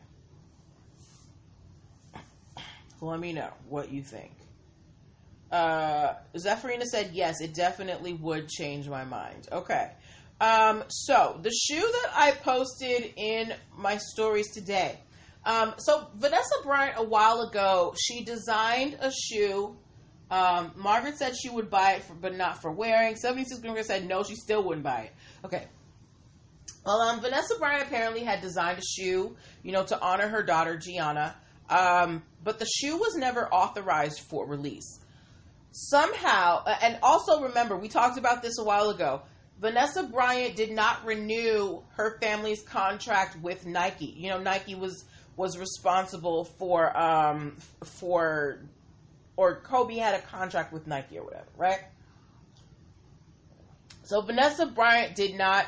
Let 3.02 3.20
me 3.20 3.34
know 3.34 3.52
what 3.68 3.92
you 3.92 4.04
think. 4.04 4.32
Uh, 5.52 6.14
Zephyrina 6.36 6.84
said 6.84 7.12
yes, 7.14 7.42
it 7.42 7.54
definitely 7.54 8.14
would 8.14 8.48
change 8.48 8.88
my 8.88 9.04
mind. 9.04 9.50
Okay. 9.52 9.92
Um, 10.40 10.84
so 10.88 11.40
the 11.42 11.52
shoe 11.52 11.82
that 11.82 12.12
I 12.16 12.32
posted 12.32 13.14
in 13.18 13.54
my 13.76 13.98
stories 13.98 14.52
today. 14.52 15.00
Um, 15.46 15.74
so 15.78 16.08
Vanessa 16.16 16.56
Bryant 16.64 16.96
a 16.98 17.04
while 17.04 17.42
ago, 17.42 17.94
she 18.00 18.24
designed 18.24 18.98
a 19.02 19.12
shoe. 19.12 19.76
Um, 20.30 20.72
Margaret 20.76 21.18
said 21.18 21.34
she 21.36 21.50
would 21.50 21.70
buy 21.70 21.94
it, 21.94 22.04
for, 22.04 22.14
but 22.14 22.36
not 22.36 22.62
for 22.62 22.72
wearing. 22.72 23.16
76 23.16 23.60
Greenberg 23.60 23.86
said 23.86 24.08
no, 24.08 24.24
she 24.24 24.36
still 24.36 24.64
wouldn't 24.64 24.84
buy 24.84 25.02
it. 25.02 25.12
Okay. 25.44 25.66
Well, 26.86 27.02
um, 27.02 27.20
Vanessa 27.20 27.56
Bryant 27.60 27.88
apparently 27.88 28.24
had 28.24 28.42
designed 28.42 28.80
a 28.80 28.82
shoe, 28.82 29.36
you 29.64 29.72
know, 29.72 29.84
to 29.84 30.00
honor 30.00 30.28
her 30.28 30.44
daughter 30.44 30.78
Gianna. 30.78 31.36
Um, 31.71 32.23
but 32.43 32.60
the 32.60 32.65
shoe 32.65 32.97
was 32.97 33.15
never 33.15 33.47
authorized 33.47 34.19
for 34.19 34.45
release. 34.45 34.99
Somehow, 35.71 36.65
and 36.81 36.99
also 37.01 37.43
remember, 37.43 37.77
we 37.77 37.88
talked 37.88 38.17
about 38.17 38.41
this 38.41 38.60
a 38.60 38.63
while 38.63 38.89
ago. 38.89 39.21
Vanessa 39.60 40.03
Bryant 40.03 40.55
did 40.55 40.71
not 40.71 41.05
renew 41.05 41.81
her 41.95 42.17
family's 42.19 42.62
contract 42.63 43.41
with 43.41 43.65
Nike. 43.65 44.13
You 44.17 44.31
know, 44.31 44.39
Nike 44.39 44.75
was 44.75 45.05
was 45.38 45.57
responsible 45.57 46.45
for 46.45 46.95
um, 46.97 47.55
for 47.84 48.60
or 49.38 49.62
Kobe 49.62 49.95
had 49.95 50.15
a 50.15 50.21
contract 50.21 50.73
with 50.73 50.88
Nike 50.88 51.17
or 51.17 51.23
whatever, 51.23 51.47
right? 51.57 51.79
So 54.03 54.21
Vanessa 54.21 54.65
Bryant 54.65 55.15
did 55.15 55.36
not 55.36 55.65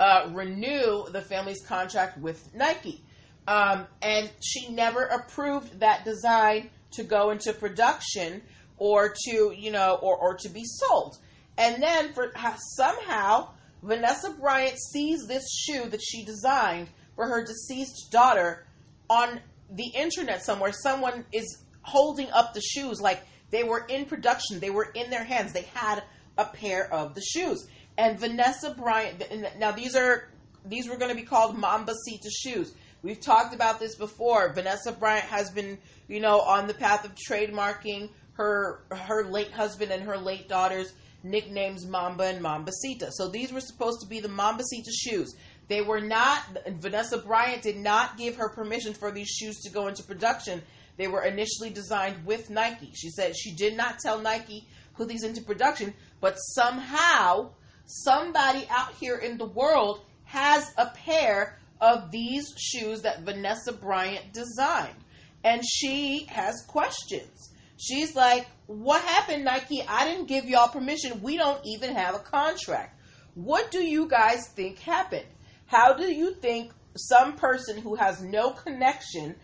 uh, 0.00 0.30
renew 0.32 1.04
the 1.08 1.20
family's 1.20 1.64
contract 1.64 2.18
with 2.18 2.52
Nike. 2.54 3.02
Um, 3.48 3.86
and 4.02 4.30
she 4.42 4.68
never 4.68 5.04
approved 5.04 5.80
that 5.80 6.04
design 6.04 6.68
to 6.92 7.02
go 7.02 7.30
into 7.30 7.54
production 7.54 8.42
or 8.76 9.14
to, 9.24 9.54
you 9.56 9.70
know, 9.70 9.98
or, 10.02 10.18
or 10.18 10.36
to 10.36 10.50
be 10.50 10.64
sold. 10.64 11.16
And 11.56 11.82
then 11.82 12.12
for 12.12 12.30
somehow 12.76 13.48
Vanessa 13.82 14.30
Bryant 14.38 14.78
sees 14.78 15.26
this 15.26 15.50
shoe 15.50 15.88
that 15.88 16.02
she 16.02 16.26
designed 16.26 16.88
for 17.16 17.26
her 17.26 17.42
deceased 17.42 18.10
daughter 18.12 18.66
on 19.08 19.40
the 19.70 19.92
internet 19.94 20.44
somewhere. 20.44 20.72
Someone 20.72 21.24
is 21.32 21.64
holding 21.80 22.30
up 22.30 22.52
the 22.52 22.60
shoes 22.60 23.00
like 23.00 23.22
they 23.50 23.64
were 23.64 23.86
in 23.88 24.04
production, 24.04 24.60
they 24.60 24.68
were 24.68 24.90
in 24.94 25.08
their 25.08 25.24
hands, 25.24 25.54
they 25.54 25.66
had 25.72 26.02
a 26.36 26.44
pair 26.44 26.92
of 26.92 27.14
the 27.14 27.22
shoes. 27.22 27.66
And 27.96 28.20
Vanessa 28.20 28.74
Bryant, 28.74 29.24
now 29.58 29.72
these 29.72 29.96
are 29.96 30.28
these 30.66 30.86
were 30.86 30.98
going 30.98 31.10
to 31.10 31.16
be 31.16 31.26
called 31.26 31.56
Mambacita 31.56 32.28
shoes. 32.30 32.74
We've 33.02 33.20
talked 33.20 33.54
about 33.54 33.78
this 33.78 33.94
before. 33.94 34.52
Vanessa 34.52 34.92
Bryant 34.92 35.26
has 35.26 35.50
been, 35.50 35.78
you 36.08 36.20
know, 36.20 36.40
on 36.40 36.66
the 36.66 36.74
path 36.74 37.04
of 37.04 37.14
trademarking 37.14 38.10
her 38.32 38.84
her 38.90 39.24
late 39.24 39.50
husband 39.50 39.90
and 39.90 40.02
her 40.04 40.16
late 40.16 40.48
daughter's 40.48 40.92
nicknames 41.22 41.86
Mamba 41.86 42.24
and 42.24 42.42
Mambacita. 42.42 43.10
So 43.12 43.28
these 43.28 43.52
were 43.52 43.60
supposed 43.60 44.00
to 44.00 44.06
be 44.06 44.20
the 44.20 44.28
Mambacita 44.28 44.90
shoes. 44.92 45.34
They 45.68 45.82
were 45.82 46.00
not 46.00 46.42
Vanessa 46.66 47.18
Bryant 47.18 47.62
did 47.62 47.76
not 47.76 48.16
give 48.16 48.36
her 48.36 48.48
permission 48.48 48.94
for 48.94 49.10
these 49.12 49.28
shoes 49.28 49.60
to 49.60 49.70
go 49.70 49.86
into 49.86 50.02
production. 50.02 50.62
They 50.96 51.06
were 51.06 51.22
initially 51.22 51.70
designed 51.70 52.26
with 52.26 52.50
Nike. 52.50 52.90
She 52.94 53.10
said 53.10 53.36
she 53.36 53.54
did 53.54 53.76
not 53.76 53.98
tell 53.98 54.20
Nike 54.20 54.66
put 54.96 55.08
these 55.08 55.22
into 55.22 55.42
production, 55.42 55.94
but 56.20 56.34
somehow 56.36 57.50
somebody 57.86 58.66
out 58.70 58.92
here 58.94 59.16
in 59.16 59.38
the 59.38 59.46
world 59.46 60.00
has 60.24 60.72
a 60.76 60.86
pair 60.86 61.57
of 61.80 62.10
these 62.10 62.54
shoes 62.56 63.02
that 63.02 63.22
Vanessa 63.22 63.72
Bryant 63.72 64.32
designed. 64.32 64.96
And 65.44 65.62
she 65.64 66.26
has 66.28 66.64
questions. 66.66 67.52
She's 67.76 68.16
like, 68.16 68.46
What 68.66 69.02
happened, 69.02 69.44
Nike? 69.44 69.82
I 69.86 70.04
didn't 70.04 70.26
give 70.26 70.44
y'all 70.46 70.68
permission. 70.68 71.22
We 71.22 71.36
don't 71.36 71.60
even 71.64 71.94
have 71.94 72.14
a 72.14 72.18
contract. 72.18 73.00
What 73.34 73.70
do 73.70 73.78
you 73.78 74.08
guys 74.08 74.48
think 74.48 74.80
happened? 74.80 75.26
How 75.66 75.92
do 75.94 76.12
you 76.12 76.34
think 76.34 76.72
some 76.96 77.36
person 77.36 77.80
who 77.80 77.94
has 77.94 78.20
no 78.20 78.50
connection 78.50 79.36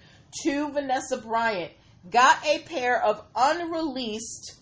to 0.42 0.72
Vanessa 0.72 1.18
Bryant 1.18 1.70
got 2.10 2.44
a 2.44 2.58
pair 2.60 3.00
of 3.02 3.24
unreleased 3.36 4.56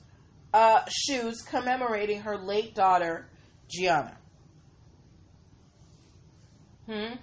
uh, 0.53 0.83
shoes 0.91 1.41
commemorating 1.41 2.21
her 2.21 2.37
late 2.37 2.75
daughter, 2.75 3.27
Gianna? 3.71 4.19
Hmm? 6.87 7.15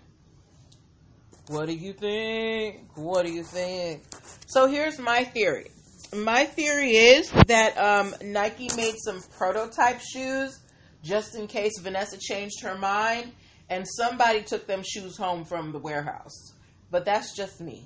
What 1.50 1.66
do 1.66 1.74
you 1.74 1.94
think? 1.94 2.92
What 2.94 3.26
do 3.26 3.32
you 3.32 3.42
think? 3.42 4.04
So 4.46 4.68
here's 4.68 5.00
my 5.00 5.24
theory. 5.24 5.72
My 6.16 6.46
theory 6.46 6.92
is 6.92 7.32
that 7.48 7.76
um, 7.76 8.14
Nike 8.22 8.70
made 8.78 8.94
some 9.04 9.24
prototype 9.36 10.00
shoes 10.00 10.60
just 11.02 11.34
in 11.34 11.48
case 11.48 11.80
Vanessa 11.82 12.20
changed 12.20 12.62
her 12.62 12.78
mind 12.78 13.32
and 13.68 13.84
somebody 13.88 14.44
took 14.44 14.68
them 14.68 14.84
shoes 14.86 15.18
home 15.18 15.44
from 15.44 15.72
the 15.72 15.80
warehouse. 15.80 16.54
But 16.92 17.04
that's 17.04 17.36
just 17.36 17.60
me. 17.60 17.84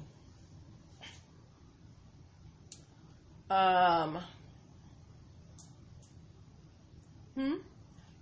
Um, 3.49 4.19
hmm? 7.38 7.54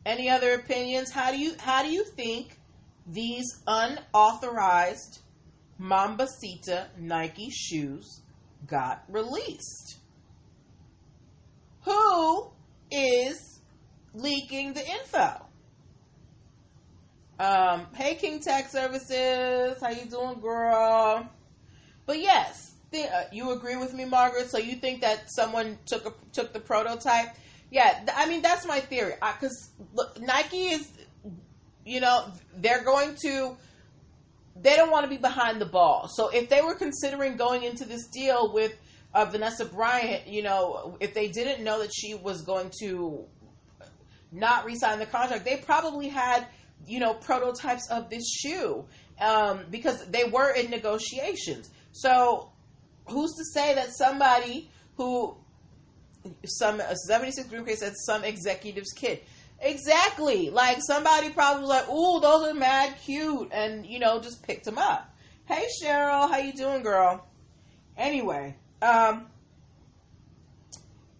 Any 0.05 0.29
other 0.29 0.53
opinions? 0.53 1.09
How 1.09 1.31
do 1.31 1.39
you 1.39 1.55
how 1.57 1.81
do 1.81 1.91
you 1.91 2.03
think 2.03 2.59
these 3.07 3.59
unauthorized 3.65 5.17
Mambacita 5.81 6.87
Nike 6.99 7.49
shoes 7.49 8.21
got 8.67 9.03
released. 9.09 9.97
Who 11.85 12.51
is 12.91 13.59
leaking 14.13 14.73
the 14.73 14.87
info? 14.87 15.45
Um, 17.39 17.87
hey 17.95 18.15
King 18.15 18.39
Tech 18.39 18.69
Services, 18.69 19.77
how 19.81 19.89
you 19.89 20.05
doing, 20.05 20.39
girl? 20.39 21.27
But 22.05 22.19
yes, 22.19 22.75
th- 22.91 23.09
uh, 23.09 23.23
you 23.31 23.51
agree 23.51 23.77
with 23.77 23.95
me, 23.95 24.05
Margaret. 24.05 24.51
So 24.51 24.59
you 24.59 24.75
think 24.75 25.01
that 25.01 25.23
someone 25.31 25.79
took 25.87 26.05
a, 26.05 26.13
took 26.33 26.53
the 26.53 26.59
prototype? 26.59 27.29
Yeah, 27.71 27.93
th- 27.93 28.11
I 28.15 28.27
mean 28.27 28.43
that's 28.43 28.67
my 28.67 28.79
theory. 28.79 29.13
Because 29.19 29.71
Nike 30.19 30.67
is, 30.67 30.87
you 31.83 32.01
know, 32.01 32.31
they're 32.57 32.83
going 32.83 33.15
to 33.23 33.57
they 34.55 34.75
don't 34.75 34.91
want 34.91 35.03
to 35.03 35.09
be 35.09 35.17
behind 35.17 35.61
the 35.61 35.65
ball. 35.65 36.07
So 36.07 36.29
if 36.29 36.49
they 36.49 36.61
were 36.61 36.75
considering 36.75 37.37
going 37.37 37.63
into 37.63 37.85
this 37.85 38.07
deal 38.07 38.51
with 38.53 38.73
uh, 39.13 39.25
Vanessa 39.25 39.65
Bryant, 39.65 40.27
you 40.27 40.43
know, 40.43 40.97
if 40.99 41.13
they 41.13 41.27
didn't 41.27 41.63
know 41.63 41.79
that 41.81 41.91
she 41.93 42.15
was 42.15 42.41
going 42.41 42.71
to 42.81 43.25
not 44.31 44.65
resign 44.65 44.99
the 44.99 45.05
contract, 45.05 45.45
they 45.45 45.57
probably 45.57 46.07
had, 46.07 46.47
you 46.87 46.99
know, 46.99 47.13
prototypes 47.13 47.89
of 47.89 48.09
this 48.09 48.29
shoe 48.29 48.85
um, 49.19 49.65
because 49.69 50.05
they 50.07 50.25
were 50.25 50.51
in 50.51 50.69
negotiations. 50.69 51.69
So 51.91 52.51
who's 53.07 53.33
to 53.35 53.43
say 53.45 53.75
that 53.75 53.93
somebody 53.93 54.69
who 54.95 55.35
some 56.45 56.81
76 57.07 57.47
Green 57.49 57.65
Case 57.65 57.79
said 57.79 57.93
some 57.95 58.23
executive's 58.23 58.91
kid 58.91 59.21
Exactly. 59.61 60.49
Like 60.49 60.79
somebody 60.81 61.29
probably 61.29 61.61
was 61.61 61.69
like, 61.69 61.89
"Ooh, 61.89 62.19
those 62.19 62.49
are 62.49 62.53
mad 62.53 62.95
cute," 63.05 63.49
and 63.51 63.85
you 63.85 63.99
know, 63.99 64.19
just 64.19 64.43
picked 64.43 64.65
them 64.65 64.77
up. 64.77 65.13
Hey, 65.45 65.67
Cheryl, 65.81 66.29
how 66.29 66.37
you 66.37 66.53
doing, 66.53 66.81
girl? 66.81 67.25
Anyway, 67.97 68.55
um, 68.81 69.27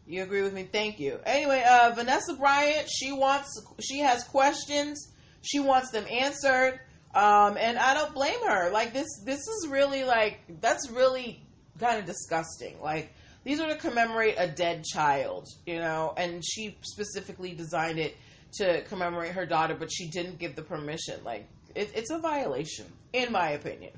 you 0.08 0.24
agree 0.24 0.42
with 0.42 0.54
me? 0.54 0.64
Thank 0.64 1.00
you. 1.00 1.20
Anyway, 1.26 1.64
uh, 1.68 1.92
Vanessa 1.96 2.34
Bryant, 2.34 2.90
she 2.90 3.12
wants, 3.12 3.62
she 3.80 4.00
has 4.00 4.24
questions. 4.26 5.12
She 5.42 5.60
wants 5.60 5.92
them 5.92 6.06
answered. 6.10 6.80
Um, 7.14 7.58
and 7.58 7.78
I 7.78 7.94
don't 7.94 8.14
blame 8.14 8.46
her. 8.46 8.72
Like 8.72 8.94
this, 8.94 9.08
this 9.24 9.40
is 9.40 9.68
really 9.70 10.04
like 10.04 10.40
that's 10.62 10.90
really 10.90 11.42
kind 11.80 12.00
of 12.00 12.06
disgusting. 12.06 12.80
Like 12.82 13.14
these 13.44 13.60
are 13.60 13.68
to 13.68 13.76
commemorate 13.76 14.36
a 14.38 14.48
dead 14.48 14.84
child, 14.84 15.48
you 15.66 15.80
know, 15.80 16.14
and 16.16 16.44
she 16.46 16.78
specifically 16.82 17.54
designed 17.54 18.00
it 18.00 18.16
to 18.58 18.82
commemorate 18.84 19.32
her 19.32 19.46
daughter, 19.46 19.76
but 19.78 19.92
she 19.92 20.08
didn't 20.08 20.40
give 20.40 20.56
the 20.56 20.62
permission. 20.62 21.20
Like 21.24 21.48
it, 21.76 21.92
it's 21.96 22.12
a 22.12 22.20
violation, 22.20 22.86
in 23.14 23.32
my 23.32 23.52
opinion. 23.52 23.94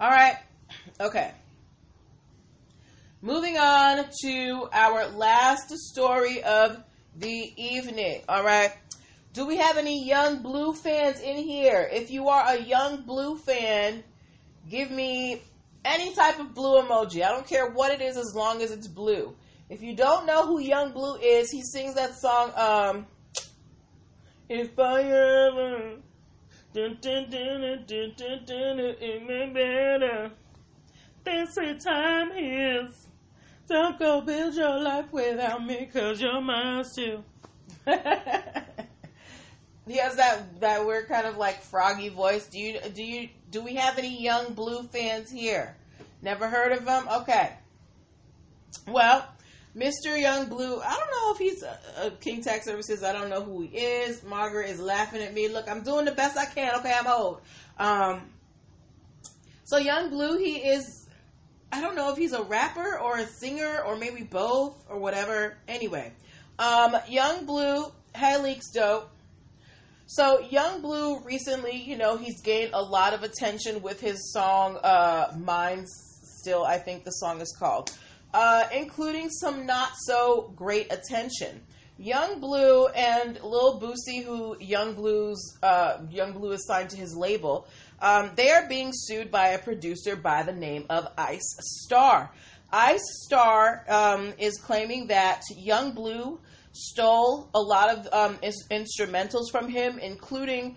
All 0.00 0.10
right, 0.10 0.36
okay. 1.00 1.32
Moving 3.22 3.58
on 3.58 4.06
to 4.22 4.68
our 4.72 5.08
last 5.08 5.70
story 5.70 6.42
of 6.42 6.82
the 7.16 7.52
evening. 7.56 8.22
All 8.28 8.42
right. 8.42 8.72
Do 9.32 9.46
we 9.46 9.58
have 9.58 9.76
any 9.76 10.08
Yung 10.08 10.42
Bleu 10.42 10.72
fans 10.72 11.20
in 11.20 11.36
here? 11.36 11.88
If 11.92 12.10
you 12.10 12.28
are 12.28 12.44
a 12.48 12.60
Yung 12.62 13.02
Bleu 13.02 13.36
fan, 13.36 14.02
give 14.68 14.90
me 14.90 15.42
any 15.84 16.14
type 16.14 16.40
of 16.40 16.54
blue 16.54 16.82
emoji. 16.82 17.22
I 17.22 17.28
don't 17.30 17.46
care 17.46 17.70
what 17.70 17.92
it 17.92 18.00
is 18.00 18.16
as 18.16 18.34
long 18.34 18.62
as 18.62 18.70
it's 18.70 18.86
blue. 18.86 19.34
If 19.68 19.82
you 19.82 19.94
don't 19.94 20.26
know 20.26 20.46
who 20.46 20.58
Yung 20.58 20.92
Bleu 20.92 21.16
is, 21.16 21.50
he 21.50 21.62
sings 21.62 21.94
that 21.94 22.18
song, 22.18 22.52
um, 22.56 23.06
If 24.50 24.76
I 24.80 25.02
ever 25.02 25.94
dun, 26.74 26.98
dun, 27.00 27.30
dun, 27.30 27.84
dun, 27.86 28.14
dun, 28.16 28.44
dun, 28.44 28.80
it 28.80 29.24
may 29.24 29.46
better. 29.46 30.32
This 31.22 31.54
time 31.84 32.32
is. 32.32 33.06
Don't 33.68 33.96
go 33.96 34.20
build 34.20 34.56
your 34.56 34.80
life 34.80 35.12
without 35.12 35.64
me, 35.64 35.88
cause 35.92 36.20
you're 36.20 36.40
mine 36.40 36.82
still. 36.82 37.24
he 37.86 37.94
has 39.98 40.16
that 40.16 40.58
that 40.58 40.84
weird 40.84 41.06
kind 41.06 41.28
of 41.28 41.36
like 41.36 41.62
froggy 41.62 42.08
voice. 42.08 42.48
Do 42.48 42.58
you 42.58 42.80
do 42.92 43.04
you 43.04 43.28
do 43.52 43.62
we 43.62 43.76
have 43.76 43.98
any 43.98 44.20
Yung 44.20 44.54
Bleu 44.54 44.82
fans 44.82 45.30
here? 45.30 45.76
Never 46.22 46.48
heard 46.48 46.72
of 46.72 46.84
him? 46.84 47.06
Okay. 47.20 47.52
Well, 48.88 49.28
Mr. 49.76 50.20
Yung 50.20 50.48
Bleu, 50.48 50.80
I 50.80 50.96
don't 50.96 51.10
know 51.10 51.32
if 51.32 51.38
he's 51.38 51.62
a, 51.62 51.78
a 52.06 52.10
King 52.10 52.42
Tax 52.42 52.64
Services. 52.64 53.04
I 53.04 53.12
don't 53.12 53.30
know 53.30 53.42
who 53.42 53.62
he 53.62 53.76
is. 53.76 54.22
Margaret 54.24 54.70
is 54.70 54.80
laughing 54.80 55.22
at 55.22 55.32
me. 55.32 55.48
Look, 55.48 55.68
I'm 55.68 55.82
doing 55.82 56.04
the 56.04 56.12
best 56.12 56.36
I 56.36 56.46
can. 56.46 56.74
Okay, 56.80 56.92
I'm 56.92 57.06
old. 57.06 57.40
Um, 57.78 58.22
so 59.64 59.78
Yung 59.78 60.10
Bleu, 60.10 60.38
he 60.38 60.56
is. 60.56 61.06
I 61.72 61.80
don't 61.80 61.94
know 61.94 62.10
if 62.10 62.18
he's 62.18 62.32
a 62.32 62.42
rapper 62.42 62.98
or 62.98 63.18
a 63.18 63.26
singer 63.26 63.82
or 63.86 63.96
maybe 63.96 64.22
both 64.22 64.84
or 64.88 64.98
whatever. 64.98 65.56
Anyway, 65.68 66.12
um, 66.58 66.96
Yung 67.08 67.46
Bleu, 67.46 67.92
Hey 68.14 68.42
Leaks 68.42 68.70
Dope 68.72 69.08
so 70.12 70.40
Yung 70.50 70.82
Bleu 70.82 71.20
recently, 71.20 71.76
you 71.76 71.96
know, 71.96 72.16
he's 72.16 72.42
gained 72.42 72.72
a 72.74 72.82
lot 72.82 73.14
of 73.14 73.22
attention 73.22 73.80
with 73.80 74.00
his 74.00 74.32
song 74.32 74.76
uh 74.82 75.32
Minds 75.38 75.88
Still, 76.40 76.64
I 76.64 76.78
think 76.78 77.04
the 77.04 77.12
song 77.12 77.40
is 77.40 77.54
called. 77.56 77.96
Uh, 78.32 78.64
including 78.72 79.28
some 79.28 79.66
not 79.66 79.90
so 80.06 80.52
great 80.54 80.92
attention. 80.92 81.60
Yung 81.98 82.40
Bleu 82.40 82.86
and 82.86 83.38
Lil 83.42 83.78
Boosie, 83.78 84.24
who 84.24 84.56
Yung 84.60 84.94
Bleu's 84.94 85.58
uh, 85.62 85.98
Yung 86.10 86.32
Bleu 86.32 86.52
is 86.52 86.64
signed 86.64 86.88
to 86.90 86.96
his 86.96 87.14
label, 87.14 87.66
um, 88.00 88.30
they 88.36 88.50
are 88.50 88.66
being 88.68 88.90
sued 88.94 89.30
by 89.30 89.48
a 89.48 89.58
producer 89.58 90.16
by 90.16 90.42
the 90.42 90.52
name 90.52 90.86
of 90.88 91.08
Ice 91.18 91.56
Star. 91.60 92.30
Ice 92.72 93.04
Star 93.24 93.84
um, 93.88 94.32
is 94.38 94.58
claiming 94.58 95.08
that 95.08 95.42
Yung 95.56 95.92
Bleu 95.92 96.40
stole 96.72 97.50
a 97.52 97.60
lot 97.60 97.98
of 97.98 98.08
um, 98.14 98.38
is- 98.42 98.66
instrumentals 98.70 99.50
from 99.50 99.68
him, 99.68 99.98
including 99.98 100.76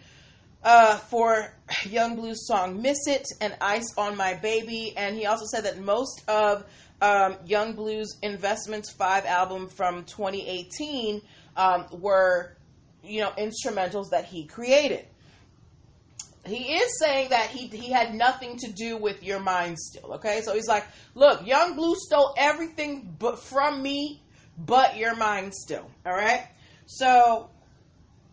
uh, 0.63 0.97
for 0.97 1.53
Yung 1.85 2.15
Bleu's 2.15 2.47
song 2.47 2.81
Miss 2.81 3.07
It 3.07 3.27
and 3.39 3.55
Ice 3.61 3.93
on 3.97 4.17
My 4.17 4.33
Baby. 4.33 4.93
And 4.97 5.15
he 5.15 5.25
also 5.25 5.45
said 5.45 5.65
that 5.65 5.79
most 5.79 6.23
of 6.27 6.65
um, 7.03 7.35
Yung 7.45 7.73
Bleu's 7.73 8.17
Investments 8.21 8.89
5 8.93 9.25
album 9.25 9.67
from 9.67 10.05
2018 10.05 11.21
um, 11.57 11.85
were, 11.91 12.55
you 13.03 13.19
know, 13.19 13.31
instrumentals 13.37 14.11
that 14.11 14.23
he 14.23 14.45
created. 14.45 15.05
He 16.45 16.75
is 16.75 16.99
saying 16.99 17.29
that 17.29 17.47
he, 17.47 17.67
he 17.67 17.91
had 17.91 18.13
nothing 18.15 18.57
to 18.59 18.71
do 18.71 18.95
with 18.97 19.21
your 19.21 19.41
mind 19.41 19.77
still, 19.79 20.13
okay? 20.13 20.41
So 20.43 20.53
he's 20.53 20.67
like, 20.67 20.85
look, 21.13 21.45
Yung 21.45 21.75
Bleu 21.75 21.93
stole 21.95 22.33
everything 22.37 23.15
but 23.19 23.39
from 23.39 23.83
me 23.83 24.21
but 24.57 24.95
your 24.95 25.15
mind 25.15 25.53
still. 25.53 25.89
All 26.05 26.13
right. 26.13 26.47
So, 26.85 27.49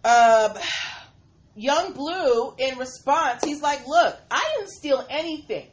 uh, 0.04 0.60
Yung 1.56 1.92
Bleu, 1.92 2.54
in 2.58 2.78
response, 2.78 3.42
he's 3.44 3.60
like, 3.60 3.86
"Look, 3.86 4.16
I 4.30 4.40
didn't 4.54 4.70
steal 4.70 5.04
anything. 5.10 5.66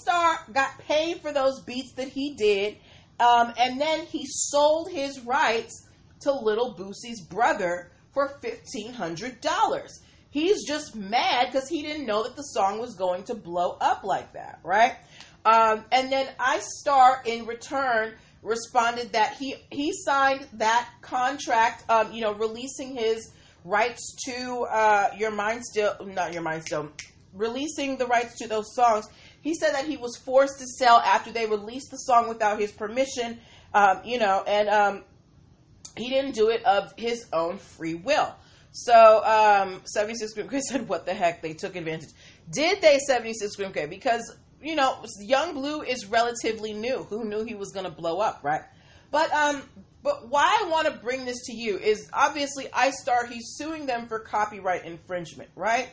Star 0.00 0.38
got 0.52 0.78
paid 0.78 1.20
for 1.20 1.32
those 1.32 1.60
beats 1.62 1.92
that 1.96 2.08
he 2.08 2.34
did, 2.34 2.76
um, 3.18 3.52
and 3.58 3.80
then 3.80 4.06
he 4.06 4.24
sold 4.26 4.90
his 4.90 5.20
rights 5.24 5.88
to 6.20 6.32
Little 6.32 6.74
Boosie's 6.74 7.20
brother 7.20 7.90
for 8.12 8.38
fifteen 8.40 8.92
hundred 8.92 9.40
dollars. 9.40 10.00
He's 10.30 10.66
just 10.66 10.94
mad 10.94 11.46
because 11.46 11.68
he 11.68 11.82
didn't 11.82 12.06
know 12.06 12.22
that 12.22 12.36
the 12.36 12.42
song 12.42 12.78
was 12.78 12.94
going 12.94 13.24
to 13.24 13.34
blow 13.34 13.76
up 13.80 14.04
like 14.04 14.34
that, 14.34 14.60
right? 14.62 14.94
Um, 15.44 15.84
and 15.90 16.12
then 16.12 16.28
Star, 16.60 17.22
in 17.24 17.46
return, 17.46 18.12
responded 18.42 19.12
that 19.12 19.34
he 19.34 19.56
he 19.70 19.92
signed 19.92 20.46
that 20.54 20.88
contract, 21.00 21.88
um, 21.90 22.12
you 22.12 22.20
know, 22.20 22.34
releasing 22.34 22.96
his 22.96 23.32
rights 23.64 24.14
to 24.26 24.66
uh, 24.70 25.10
your 25.18 25.30
mind 25.30 25.64
still, 25.64 25.94
not 26.06 26.32
your 26.32 26.42
mind 26.42 26.62
still, 26.62 26.90
releasing 27.34 27.96
the 27.96 28.06
rights 28.06 28.38
to 28.38 28.48
those 28.48 28.74
songs. 28.74 29.06
He 29.46 29.54
said 29.54 29.74
that 29.74 29.86
he 29.86 29.96
was 29.96 30.16
forced 30.16 30.58
to 30.58 30.66
sell 30.66 30.98
after 30.98 31.30
they 31.30 31.46
released 31.46 31.92
the 31.92 31.98
song 31.98 32.28
without 32.28 32.58
his 32.58 32.72
permission, 32.72 33.38
um, 33.72 34.00
you 34.04 34.18
know, 34.18 34.42
and 34.44 34.68
um, 34.68 35.04
he 35.96 36.10
didn't 36.10 36.32
do 36.32 36.48
it 36.48 36.64
of 36.64 36.92
his 36.96 37.26
own 37.32 37.58
free 37.58 37.94
will. 37.94 38.34
So, 38.72 39.22
um, 39.24 39.82
76 39.84 40.32
Grim 40.34 40.60
said, 40.68 40.88
What 40.88 41.06
the 41.06 41.14
heck? 41.14 41.42
They 41.42 41.54
took 41.54 41.76
advantage. 41.76 42.08
Did 42.50 42.80
they, 42.80 42.98
76 42.98 43.54
Grim 43.54 43.72
Because 43.88 44.36
you 44.60 44.74
know, 44.74 45.04
Yung 45.20 45.54
Bleu 45.54 45.82
is 45.82 46.06
relatively 46.06 46.72
new. 46.72 47.04
Who 47.04 47.24
knew 47.24 47.44
he 47.44 47.54
was 47.54 47.70
going 47.70 47.86
to 47.86 47.92
blow 47.92 48.18
up, 48.18 48.40
right? 48.42 48.62
But 49.12 49.32
um, 49.32 49.62
but 50.02 50.28
why 50.28 50.60
I 50.60 50.68
want 50.68 50.88
to 50.88 50.92
bring 50.92 51.24
this 51.24 51.44
to 51.44 51.52
you 51.52 51.78
is 51.78 52.10
obviously 52.12 52.66
Ice 52.72 53.00
Star. 53.00 53.26
He's 53.26 53.54
suing 53.56 53.86
them 53.86 54.08
for 54.08 54.18
copyright 54.18 54.84
infringement, 54.84 55.50
right? 55.54 55.88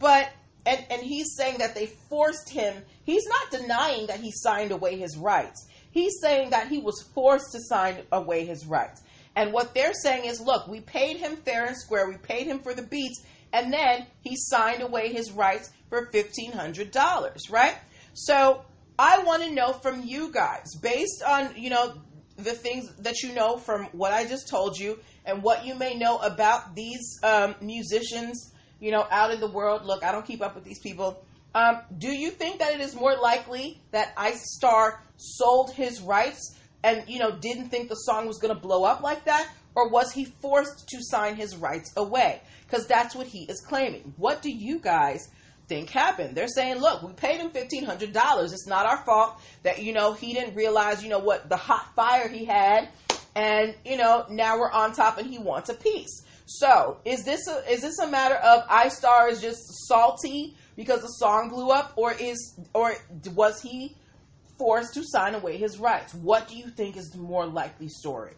But 0.00 0.28
and 0.66 0.84
and 0.90 1.02
he's 1.02 1.36
saying 1.36 1.58
that 1.58 1.74
they 1.74 1.86
forced 1.86 2.50
him. 2.50 2.82
He's 3.06 3.24
not 3.26 3.60
denying 3.62 4.08
that 4.08 4.20
he 4.20 4.32
signed 4.32 4.72
away 4.72 4.98
his 4.98 5.16
rights. 5.16 5.66
He's 5.92 6.18
saying 6.20 6.50
that 6.50 6.68
he 6.68 6.78
was 6.78 7.08
forced 7.14 7.52
to 7.52 7.60
sign 7.60 8.02
away 8.12 8.44
his 8.44 8.66
rights. 8.66 9.00
And 9.36 9.52
what 9.52 9.74
they're 9.74 9.94
saying 9.94 10.24
is, 10.24 10.40
look, 10.40 10.66
we 10.66 10.80
paid 10.80 11.18
him 11.18 11.36
fair 11.36 11.66
and 11.66 11.76
square. 11.76 12.08
We 12.08 12.16
paid 12.16 12.46
him 12.46 12.58
for 12.58 12.74
the 12.74 12.82
beats, 12.82 13.22
and 13.52 13.72
then 13.72 14.06
he 14.22 14.34
signed 14.36 14.82
away 14.82 15.12
his 15.12 15.30
rights 15.30 15.70
for 15.88 16.10
fifteen 16.10 16.52
hundred 16.52 16.90
dollars, 16.90 17.48
right? 17.48 17.76
So 18.14 18.64
I 18.98 19.22
want 19.24 19.44
to 19.44 19.52
know 19.52 19.72
from 19.72 20.02
you 20.02 20.32
guys, 20.32 20.74
based 20.82 21.22
on, 21.22 21.54
you 21.56 21.70
know, 21.70 21.94
the 22.36 22.52
things 22.52 22.90
that 23.00 23.22
you 23.22 23.32
know 23.34 23.56
from 23.56 23.84
what 23.92 24.12
I 24.12 24.26
just 24.26 24.48
told 24.48 24.76
you 24.76 24.98
and 25.24 25.42
what 25.42 25.64
you 25.64 25.74
may 25.74 25.94
know 25.94 26.18
about 26.18 26.74
these 26.74 27.18
um, 27.22 27.54
musicians, 27.60 28.52
you 28.80 28.90
know, 28.90 29.06
out 29.10 29.32
in 29.32 29.40
the 29.40 29.50
world. 29.50 29.84
Look, 29.84 30.02
I 30.02 30.12
don't 30.12 30.26
keep 30.26 30.42
up 30.42 30.54
with 30.54 30.64
these 30.64 30.80
people. 30.80 31.22
Um, 31.54 31.80
do 31.96 32.08
you 32.08 32.30
think 32.30 32.58
that 32.58 32.74
it 32.74 32.80
is 32.80 32.94
more 32.94 33.16
likely 33.16 33.80
that 33.92 34.12
Ice 34.16 34.42
Star 34.56 35.02
sold 35.16 35.72
his 35.72 36.00
rights 36.00 36.54
and, 36.84 37.04
you 37.08 37.18
know, 37.18 37.32
didn't 37.32 37.70
think 37.70 37.88
the 37.88 37.94
song 37.94 38.26
was 38.26 38.38
going 38.38 38.54
to 38.54 38.60
blow 38.60 38.84
up 38.84 39.00
like 39.02 39.24
that? 39.24 39.48
Or 39.74 39.88
was 39.88 40.12
he 40.12 40.24
forced 40.24 40.88
to 40.88 40.98
sign 41.00 41.36
his 41.36 41.56
rights 41.56 41.92
away? 41.96 42.40
Because 42.66 42.86
that's 42.86 43.14
what 43.14 43.26
he 43.26 43.44
is 43.44 43.60
claiming. 43.60 44.14
What 44.16 44.42
do 44.42 44.50
you 44.50 44.78
guys 44.78 45.28
think 45.68 45.90
happened. 45.90 46.36
They're 46.36 46.48
saying, 46.48 46.80
look, 46.80 47.02
we 47.02 47.12
paid 47.12 47.40
him 47.40 47.50
fifteen 47.50 47.84
hundred 47.84 48.12
dollars. 48.12 48.52
It's 48.52 48.66
not 48.66 48.86
our 48.86 49.04
fault 49.04 49.40
that 49.62 49.82
you 49.82 49.92
know 49.92 50.12
he 50.12 50.32
didn't 50.32 50.54
realize 50.54 51.02
you 51.02 51.08
know 51.08 51.18
what 51.18 51.48
the 51.48 51.56
hot 51.56 51.94
fire 51.94 52.28
he 52.28 52.44
had, 52.44 52.88
and 53.34 53.74
you 53.84 53.96
know 53.96 54.26
now 54.30 54.58
we're 54.58 54.70
on 54.70 54.92
top 54.92 55.18
and 55.18 55.28
he 55.28 55.38
wants 55.38 55.68
a 55.68 55.74
piece. 55.74 56.22
So 56.46 56.98
is 57.04 57.24
this 57.24 57.48
a, 57.48 57.70
is 57.70 57.80
this 57.80 57.98
a 57.98 58.06
matter 58.06 58.36
of 58.36 58.66
iStar 58.68 59.30
is 59.30 59.40
just 59.40 59.60
salty 59.88 60.56
because 60.76 61.00
the 61.00 61.08
song 61.08 61.48
blew 61.48 61.70
up, 61.70 61.92
or 61.96 62.12
is 62.12 62.58
or 62.74 62.94
was 63.34 63.60
he 63.60 63.96
forced 64.58 64.94
to 64.94 65.02
sign 65.04 65.34
away 65.34 65.56
his 65.56 65.78
rights? 65.78 66.14
What 66.14 66.48
do 66.48 66.56
you 66.56 66.68
think 66.68 66.96
is 66.96 67.10
the 67.10 67.18
more 67.18 67.46
likely 67.46 67.88
story? 67.88 68.36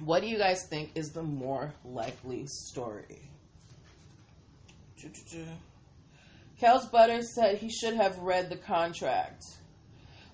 What 0.00 0.22
do 0.22 0.28
you 0.28 0.38
guys 0.38 0.66
think 0.68 0.90
is 0.94 1.10
the 1.10 1.22
more 1.22 1.72
likely 1.84 2.46
story? 2.46 3.20
Kels 6.60 6.90
Butter 6.90 7.22
said 7.22 7.58
he 7.58 7.70
should 7.70 7.94
have 7.94 8.18
read 8.18 8.48
the 8.48 8.56
contract. 8.56 9.44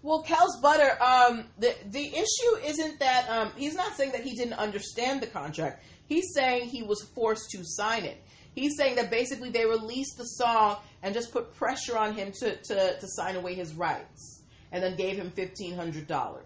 Well, 0.03 0.23
Kels 0.23 0.61
Butter, 0.63 0.97
um, 1.03 1.45
the 1.59 1.75
the 1.91 2.07
issue 2.07 2.57
isn't 2.65 3.01
that 3.01 3.29
um, 3.29 3.53
he's 3.57 3.75
not 3.75 3.97
saying 3.97 4.13
that 4.13 4.23
he 4.23 4.35
didn't 4.35 4.55
understand 4.55 5.21
the 5.21 5.27
contract. 5.27 5.85
He's 6.07 6.33
saying 6.35 6.69
he 6.69 6.83
was 6.83 7.03
forced 7.15 7.51
to 7.51 7.63
sign 7.65 8.05
it. 8.05 8.23
He's 8.55 8.77
saying 8.77 8.97
that 8.97 9.11
basically 9.11 9.51
they 9.51 9.65
released 9.65 10.17
the 10.19 10.25
song 10.25 10.77
and 11.03 11.15
just 11.15 11.33
put 11.33 11.55
pressure 11.55 11.97
on 11.97 12.15
him 12.15 12.33
to, 12.41 12.57
to, 12.57 12.99
to 12.99 13.07
sign 13.07 13.37
away 13.37 13.55
his 13.55 13.75
rights 13.75 14.43
and 14.73 14.83
then 14.83 14.97
gave 14.97 15.17
him 15.17 15.33
$1,500. 15.37 16.41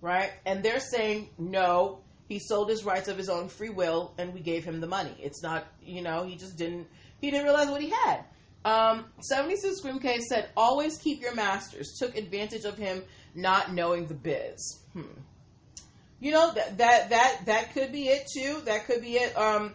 Right? 0.00 0.32
And 0.46 0.62
they're 0.62 0.80
saying, 0.80 1.28
no, 1.38 2.00
he 2.28 2.38
sold 2.38 2.70
his 2.70 2.84
rights 2.84 3.08
of 3.08 3.18
his 3.18 3.28
own 3.28 3.48
free 3.48 3.68
will 3.68 4.14
and 4.16 4.32
we 4.32 4.40
gave 4.40 4.64
him 4.64 4.80
the 4.80 4.86
money. 4.86 5.14
It's 5.20 5.42
not, 5.42 5.66
you 5.82 6.02
know, 6.02 6.24
he 6.24 6.36
just 6.36 6.56
didn't, 6.56 6.86
he 7.20 7.30
didn't 7.30 7.44
realize 7.44 7.68
what 7.68 7.82
he 7.82 7.90
had. 7.90 8.24
Um, 8.64 9.06
76 9.20 9.80
Grimcase 9.80 10.22
said, 10.28 10.50
always 10.56 10.98
keep 10.98 11.20
your 11.20 11.34
masters. 11.34 11.96
Took 11.98 12.16
advantage 12.16 12.64
of 12.64 12.76
him 12.76 13.02
not 13.34 13.74
knowing 13.74 14.06
the 14.06 14.14
biz. 14.14 14.80
Hmm. 14.92 15.02
You 16.20 16.32
know, 16.32 16.52
that, 16.52 16.78
that, 16.78 17.10
that, 17.10 17.40
that 17.46 17.72
could 17.72 17.92
be 17.92 18.08
it 18.08 18.26
too. 18.32 18.60
That 18.66 18.84
could 18.84 19.00
be 19.00 19.14
it. 19.14 19.36
Um, 19.36 19.72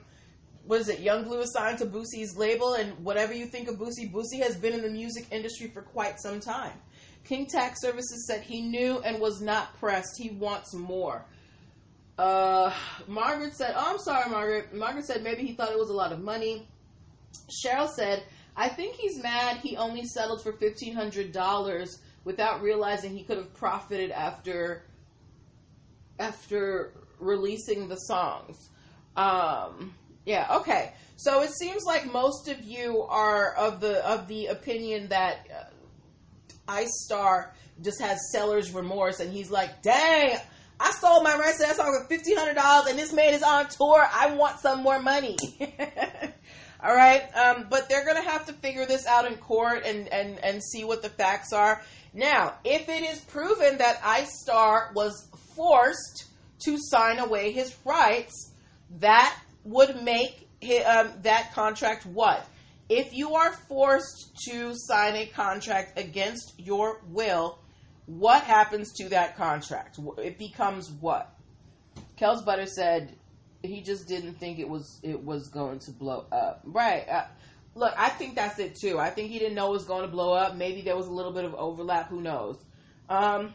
what 0.65 0.79
is 0.79 0.89
it? 0.89 0.99
Yung 0.99 1.23
Bleu 1.23 1.41
assigned 1.41 1.79
to 1.79 1.85
Boosie's 1.85 2.37
label, 2.37 2.75
and 2.75 3.03
whatever 3.03 3.33
you 3.33 3.45
think 3.45 3.67
of 3.67 3.75
Boosie, 3.75 4.11
Boosie 4.11 4.41
has 4.41 4.55
been 4.55 4.73
in 4.73 4.81
the 4.81 4.89
music 4.89 5.27
industry 5.31 5.67
for 5.67 5.81
quite 5.81 6.19
some 6.19 6.39
time. 6.39 6.73
King 7.23 7.47
Tax 7.47 7.81
Services 7.81 8.27
said 8.27 8.41
he 8.41 8.61
knew 8.61 8.99
and 8.99 9.19
was 9.19 9.41
not 9.41 9.77
pressed. 9.79 10.17
He 10.17 10.29
wants 10.29 10.73
more. 10.73 11.25
Uh, 12.17 12.71
Margaret 13.07 13.55
said, 13.55 13.73
"Oh, 13.75 13.91
I'm 13.93 13.99
sorry, 13.99 14.29
Margaret." 14.29 14.73
Margaret 14.73 15.05
said 15.05 15.23
maybe 15.23 15.41
he 15.45 15.53
thought 15.53 15.71
it 15.71 15.79
was 15.79 15.89
a 15.89 15.93
lot 15.93 16.11
of 16.11 16.21
money. 16.21 16.67
Cheryl 17.49 17.89
said, 17.89 18.23
"I 18.55 18.69
think 18.69 18.95
he's 18.95 19.21
mad. 19.21 19.57
He 19.57 19.75
only 19.75 20.05
settled 20.05 20.41
for 20.43 20.53
fifteen 20.53 20.95
hundred 20.95 21.31
dollars 21.31 21.99
without 22.23 22.61
realizing 22.61 23.15
he 23.15 23.23
could 23.23 23.37
have 23.37 23.53
profited 23.53 24.11
after 24.11 24.83
after 26.19 26.93
releasing 27.19 27.87
the 27.87 27.97
songs." 27.97 28.57
Um, 29.15 29.93
yeah, 30.25 30.47
okay. 30.57 30.93
So 31.17 31.41
it 31.41 31.51
seems 31.51 31.83
like 31.85 32.11
most 32.11 32.49
of 32.49 32.63
you 32.63 33.03
are 33.03 33.53
of 33.53 33.79
the 33.79 34.05
of 34.05 34.27
the 34.27 34.47
opinion 34.47 35.09
that 35.09 35.47
uh, 35.53 35.63
Ice 36.67 37.03
Star 37.05 37.53
just 37.81 38.01
has 38.01 38.19
seller's 38.31 38.71
remorse, 38.71 39.19
and 39.19 39.31
he's 39.31 39.49
like, 39.49 39.81
"Dang, 39.81 40.37
I 40.79 40.91
sold 40.91 41.23
my 41.23 41.37
rights 41.37 41.57
to 41.59 41.67
that 41.67 41.75
song 41.77 41.97
for 42.01 42.07
fifteen 42.09 42.37
hundred 42.37 42.55
dollars, 42.55 42.89
and 42.89 42.99
this 42.99 43.13
man 43.13 43.33
is 43.33 43.43
on 43.43 43.67
tour. 43.69 44.05
I 44.13 44.35
want 44.35 44.59
some 44.59 44.83
more 44.83 45.01
money." 45.01 45.37
All 46.83 46.93
right, 46.93 47.23
um, 47.35 47.67
but 47.69 47.87
they're 47.87 48.05
gonna 48.05 48.29
have 48.29 48.45
to 48.47 48.53
figure 48.53 48.85
this 48.85 49.07
out 49.07 49.25
in 49.25 49.37
court 49.37 49.83
and 49.85 50.07
and 50.09 50.37
and 50.43 50.61
see 50.61 50.83
what 50.83 51.01
the 51.01 51.09
facts 51.09 51.53
are. 51.53 51.81
Now, 52.13 52.55
if 52.63 52.89
it 52.89 53.03
is 53.03 53.19
proven 53.21 53.77
that 53.77 53.99
Ice 54.03 54.41
Star 54.41 54.91
was 54.93 55.27
forced 55.55 56.25
to 56.65 56.77
sign 56.79 57.19
away 57.19 57.51
his 57.51 57.75
rights, 57.85 58.51
that 58.99 59.37
would 59.63 60.01
make 60.03 60.47
um, 60.85 61.11
that 61.23 61.51
contract 61.53 62.05
what? 62.05 62.45
If 62.87 63.13
you 63.13 63.35
are 63.35 63.51
forced 63.67 64.37
to 64.47 64.73
sign 64.75 65.15
a 65.15 65.25
contract 65.25 65.99
against 65.99 66.53
your 66.57 67.01
will, 67.09 67.59
what 68.05 68.43
happens 68.43 68.93
to 68.93 69.09
that 69.09 69.35
contract? 69.37 69.97
It 70.19 70.37
becomes 70.37 70.91
what? 70.91 71.35
Kels 72.17 72.45
Butter 72.45 72.67
said 72.67 73.15
he 73.63 73.81
just 73.81 74.07
didn't 74.07 74.35
think 74.35 74.59
it 74.59 74.69
was 74.69 74.99
it 75.03 75.21
was 75.23 75.49
going 75.49 75.79
to 75.79 75.91
blow 75.91 76.25
up. 76.31 76.61
Right. 76.63 77.07
Uh, 77.09 77.25
look, 77.73 77.93
I 77.97 78.09
think 78.09 78.35
that's 78.35 78.59
it 78.59 78.75
too. 78.75 78.99
I 78.99 79.09
think 79.09 79.31
he 79.31 79.39
didn't 79.39 79.55
know 79.55 79.69
it 79.69 79.73
was 79.73 79.85
going 79.85 80.03
to 80.03 80.11
blow 80.11 80.33
up. 80.33 80.55
Maybe 80.55 80.81
there 80.81 80.95
was 80.95 81.07
a 81.07 81.11
little 81.11 81.31
bit 81.31 81.45
of 81.45 81.55
overlap. 81.55 82.09
Who 82.09 82.21
knows? 82.21 82.57
Um, 83.09 83.53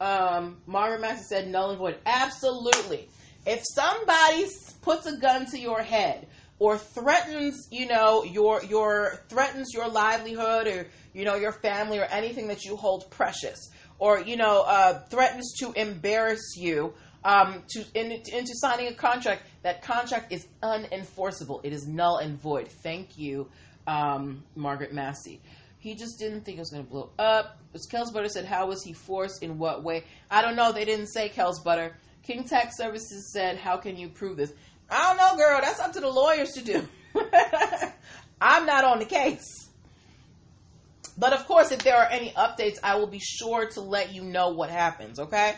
um, 0.00 0.58
Margaret 0.66 1.00
Master 1.00 1.24
said 1.28 1.48
null 1.48 1.70
and 1.70 1.78
void. 1.78 1.98
Absolutely. 2.06 3.08
If 3.46 3.62
somebody 3.74 4.46
puts 4.82 5.06
a 5.06 5.16
gun 5.16 5.46
to 5.46 5.58
your 5.58 5.82
head 5.82 6.26
or 6.58 6.76
threatens, 6.78 7.68
you 7.70 7.86
know, 7.86 8.24
your 8.24 8.62
your 8.64 9.24
threatens 9.28 9.72
your 9.72 9.88
livelihood 9.88 10.66
or 10.66 10.88
you 11.12 11.24
know 11.24 11.36
your 11.36 11.52
family 11.52 11.98
or 11.98 12.04
anything 12.04 12.48
that 12.48 12.64
you 12.64 12.76
hold 12.76 13.10
precious, 13.10 13.70
or 13.98 14.20
you 14.20 14.36
know 14.36 14.64
uh, 14.66 15.00
threatens 15.10 15.54
to 15.60 15.72
embarrass 15.72 16.54
you 16.56 16.94
um, 17.24 17.62
to 17.70 17.84
in, 17.94 18.12
into 18.12 18.54
signing 18.54 18.88
a 18.88 18.94
contract, 18.94 19.42
that 19.62 19.82
contract 19.82 20.32
is 20.32 20.46
unenforceable. 20.62 21.60
It 21.64 21.72
is 21.72 21.86
null 21.86 22.18
and 22.18 22.40
void. 22.40 22.68
Thank 22.68 23.18
you, 23.18 23.48
um, 23.86 24.44
Margaret 24.54 24.92
Massey. 24.92 25.40
He 25.78 25.94
just 25.94 26.18
didn't 26.18 26.42
think 26.42 26.58
it 26.58 26.60
was 26.60 26.70
going 26.70 26.84
to 26.84 26.90
blow 26.90 27.10
up. 27.18 27.58
As 27.72 27.86
Kels 27.86 28.12
Butter 28.12 28.28
said, 28.28 28.44
how 28.44 28.66
was 28.66 28.82
he 28.82 28.92
forced? 28.92 29.42
In 29.42 29.58
what 29.58 29.84
way? 29.84 30.04
I 30.30 30.42
don't 30.42 30.56
know. 30.56 30.72
They 30.72 30.84
didn't 30.84 31.06
say 31.06 31.28
Kels 31.28 31.62
Butter. 31.62 31.96
King 32.24 32.44
Tax 32.44 32.76
Services 32.76 33.32
said, 33.32 33.56
How 33.56 33.76
can 33.76 33.96
you 33.96 34.08
prove 34.08 34.36
this? 34.36 34.52
I 34.90 35.02
don't 35.02 35.16
know, 35.16 35.42
girl. 35.42 35.60
That's 35.62 35.80
up 35.80 35.92
to 35.92 36.00
the 36.00 36.08
lawyers 36.08 36.50
to 36.52 36.62
do. 36.62 36.88
I'm 38.40 38.66
not 38.66 38.84
on 38.84 38.98
the 38.98 39.04
case. 39.04 39.68
But 41.16 41.32
of 41.32 41.46
course, 41.46 41.72
if 41.72 41.82
there 41.82 41.96
are 41.96 42.06
any 42.06 42.30
updates, 42.30 42.78
I 42.82 42.96
will 42.96 43.06
be 43.06 43.18
sure 43.18 43.66
to 43.70 43.80
let 43.80 44.12
you 44.14 44.22
know 44.22 44.50
what 44.50 44.70
happens, 44.70 45.18
okay? 45.18 45.54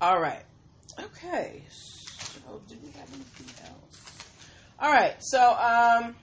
All 0.00 0.20
right. 0.20 0.42
Okay. 0.98 1.62
So, 1.70 2.60
do 2.68 2.76
we 2.82 2.90
have 2.92 3.08
anything 3.12 3.66
else? 3.66 4.26
All 4.78 4.90
right. 4.90 5.16
So, 5.20 5.40
um, 5.40 6.14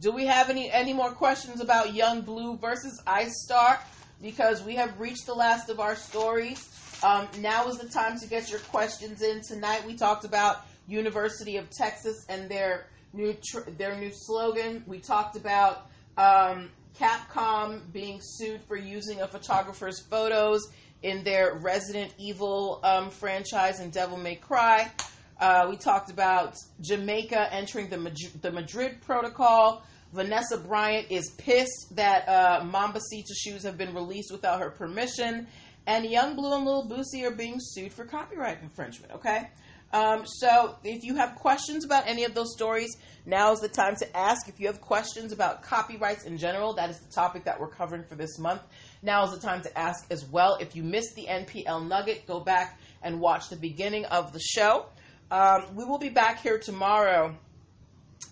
do 0.00 0.10
we 0.10 0.26
have 0.26 0.48
any 0.48 0.70
any 0.70 0.92
more 0.92 1.12
questions 1.12 1.60
about 1.60 1.94
Yung 1.94 2.22
Bleu 2.22 2.56
versus 2.56 3.00
Ice 3.06 3.44
Star? 3.44 3.78
Because 4.22 4.62
we 4.62 4.74
have 4.76 4.98
reached 4.98 5.26
the 5.26 5.34
last 5.34 5.68
of 5.68 5.78
our 5.78 5.94
stories. 5.94 6.68
Um, 7.02 7.28
now 7.38 7.66
is 7.68 7.78
the 7.78 7.88
time 7.88 8.18
to 8.18 8.26
get 8.26 8.50
your 8.50 8.60
questions 8.60 9.22
in. 9.22 9.42
Tonight 9.42 9.86
we 9.86 9.94
talked 9.94 10.24
about 10.24 10.66
University 10.86 11.56
of 11.56 11.68
Texas 11.70 12.24
and 12.28 12.50
their 12.50 12.86
new 13.12 13.34
tr- 13.34 13.70
their 13.76 13.96
new 13.96 14.10
slogan. 14.12 14.82
We 14.86 14.98
talked 14.98 15.36
about 15.36 15.86
um, 16.16 16.70
Capcom 16.98 17.80
being 17.92 18.20
sued 18.22 18.62
for 18.62 18.76
using 18.76 19.20
a 19.20 19.28
photographer's 19.28 20.00
photos 20.00 20.66
in 21.02 21.24
their 21.24 21.54
Resident 21.54 22.12
Evil 22.18 22.80
um, 22.82 23.10
franchise 23.10 23.80
and 23.80 23.92
Devil 23.92 24.18
May 24.18 24.36
Cry. 24.36 24.90
Uh, 25.40 25.66
we 25.70 25.76
talked 25.76 26.10
about 26.10 26.54
Jamaica 26.82 27.52
entering 27.52 27.88
the 27.88 27.96
Madrid, 27.96 28.42
the 28.42 28.52
Madrid 28.52 29.00
Protocol. 29.00 29.82
Vanessa 30.12 30.58
Bryant 30.58 31.06
is 31.10 31.30
pissed 31.38 31.96
that 31.96 32.28
uh, 32.28 32.62
Mambacita 32.64 33.32
shoes 33.34 33.62
have 33.62 33.78
been 33.78 33.94
released 33.94 34.30
without 34.30 34.60
her 34.60 34.70
permission 34.70 35.46
and 35.86 36.04
Yung 36.04 36.36
Bleu 36.36 36.54
and 36.54 36.64
Little 36.64 36.88
Boosie 36.88 37.24
are 37.24 37.34
being 37.34 37.56
sued 37.58 37.92
for 37.92 38.04
copyright 38.04 38.62
infringement. 38.62 39.12
Okay. 39.14 39.48
Um, 39.92 40.24
so 40.24 40.76
if 40.84 41.02
you 41.02 41.16
have 41.16 41.34
questions 41.34 41.84
about 41.84 42.06
any 42.06 42.24
of 42.24 42.32
those 42.32 42.52
stories, 42.52 42.96
now 43.26 43.50
is 43.52 43.58
the 43.58 43.68
time 43.68 43.96
to 43.96 44.16
ask. 44.16 44.46
If 44.48 44.60
you 44.60 44.68
have 44.68 44.80
questions 44.80 45.32
about 45.32 45.62
copyrights 45.62 46.24
in 46.24 46.38
general, 46.38 46.74
that 46.74 46.90
is 46.90 47.00
the 47.00 47.10
topic 47.10 47.44
that 47.44 47.58
we're 47.58 47.70
covering 47.70 48.04
for 48.04 48.14
this 48.14 48.38
month. 48.38 48.60
Now 49.02 49.24
is 49.24 49.32
the 49.32 49.40
time 49.40 49.62
to 49.62 49.78
ask 49.78 50.06
as 50.12 50.24
well. 50.24 50.58
If 50.60 50.76
you 50.76 50.84
missed 50.84 51.16
the 51.16 51.26
NPL 51.26 51.88
Nugget, 51.88 52.26
go 52.26 52.38
back 52.38 52.78
and 53.02 53.18
watch 53.18 53.48
the 53.48 53.56
beginning 53.56 54.04
of 54.04 54.32
the 54.32 54.40
show. 54.40 54.86
Um, 55.30 55.76
we 55.76 55.84
will 55.84 55.98
be 55.98 56.08
back 56.08 56.42
here 56.42 56.58
tomorrow 56.58 57.36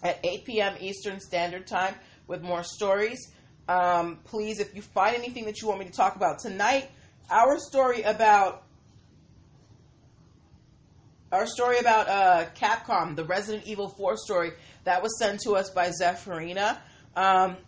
at 0.02 0.18
8 0.24 0.44
p.m. 0.44 0.74
Eastern 0.80 1.20
Standard 1.20 1.66
Time 1.66 1.94
with 2.26 2.42
more 2.42 2.64
stories. 2.64 3.32
Um, 3.68 4.18
please, 4.24 4.58
if 4.58 4.74
you 4.74 4.82
find 4.82 5.14
anything 5.14 5.44
that 5.44 5.62
you 5.62 5.68
want 5.68 5.78
me 5.78 5.86
to 5.86 5.92
talk 5.92 6.16
about 6.16 6.40
tonight, 6.40 6.90
our 7.30 7.58
story 7.58 8.02
about 8.02 8.64
our 11.30 11.46
story 11.46 11.78
about 11.78 12.08
uh, 12.08 12.46
Capcom, 12.56 13.14
the 13.14 13.24
Resident 13.24 13.66
Evil 13.66 13.90
4 13.90 14.16
story 14.16 14.52
that 14.84 15.02
was 15.02 15.18
sent 15.18 15.40
to 15.40 15.56
us 15.56 15.70
by 15.70 15.90
Zephyrina. 15.90 16.78
Um, 17.14 17.58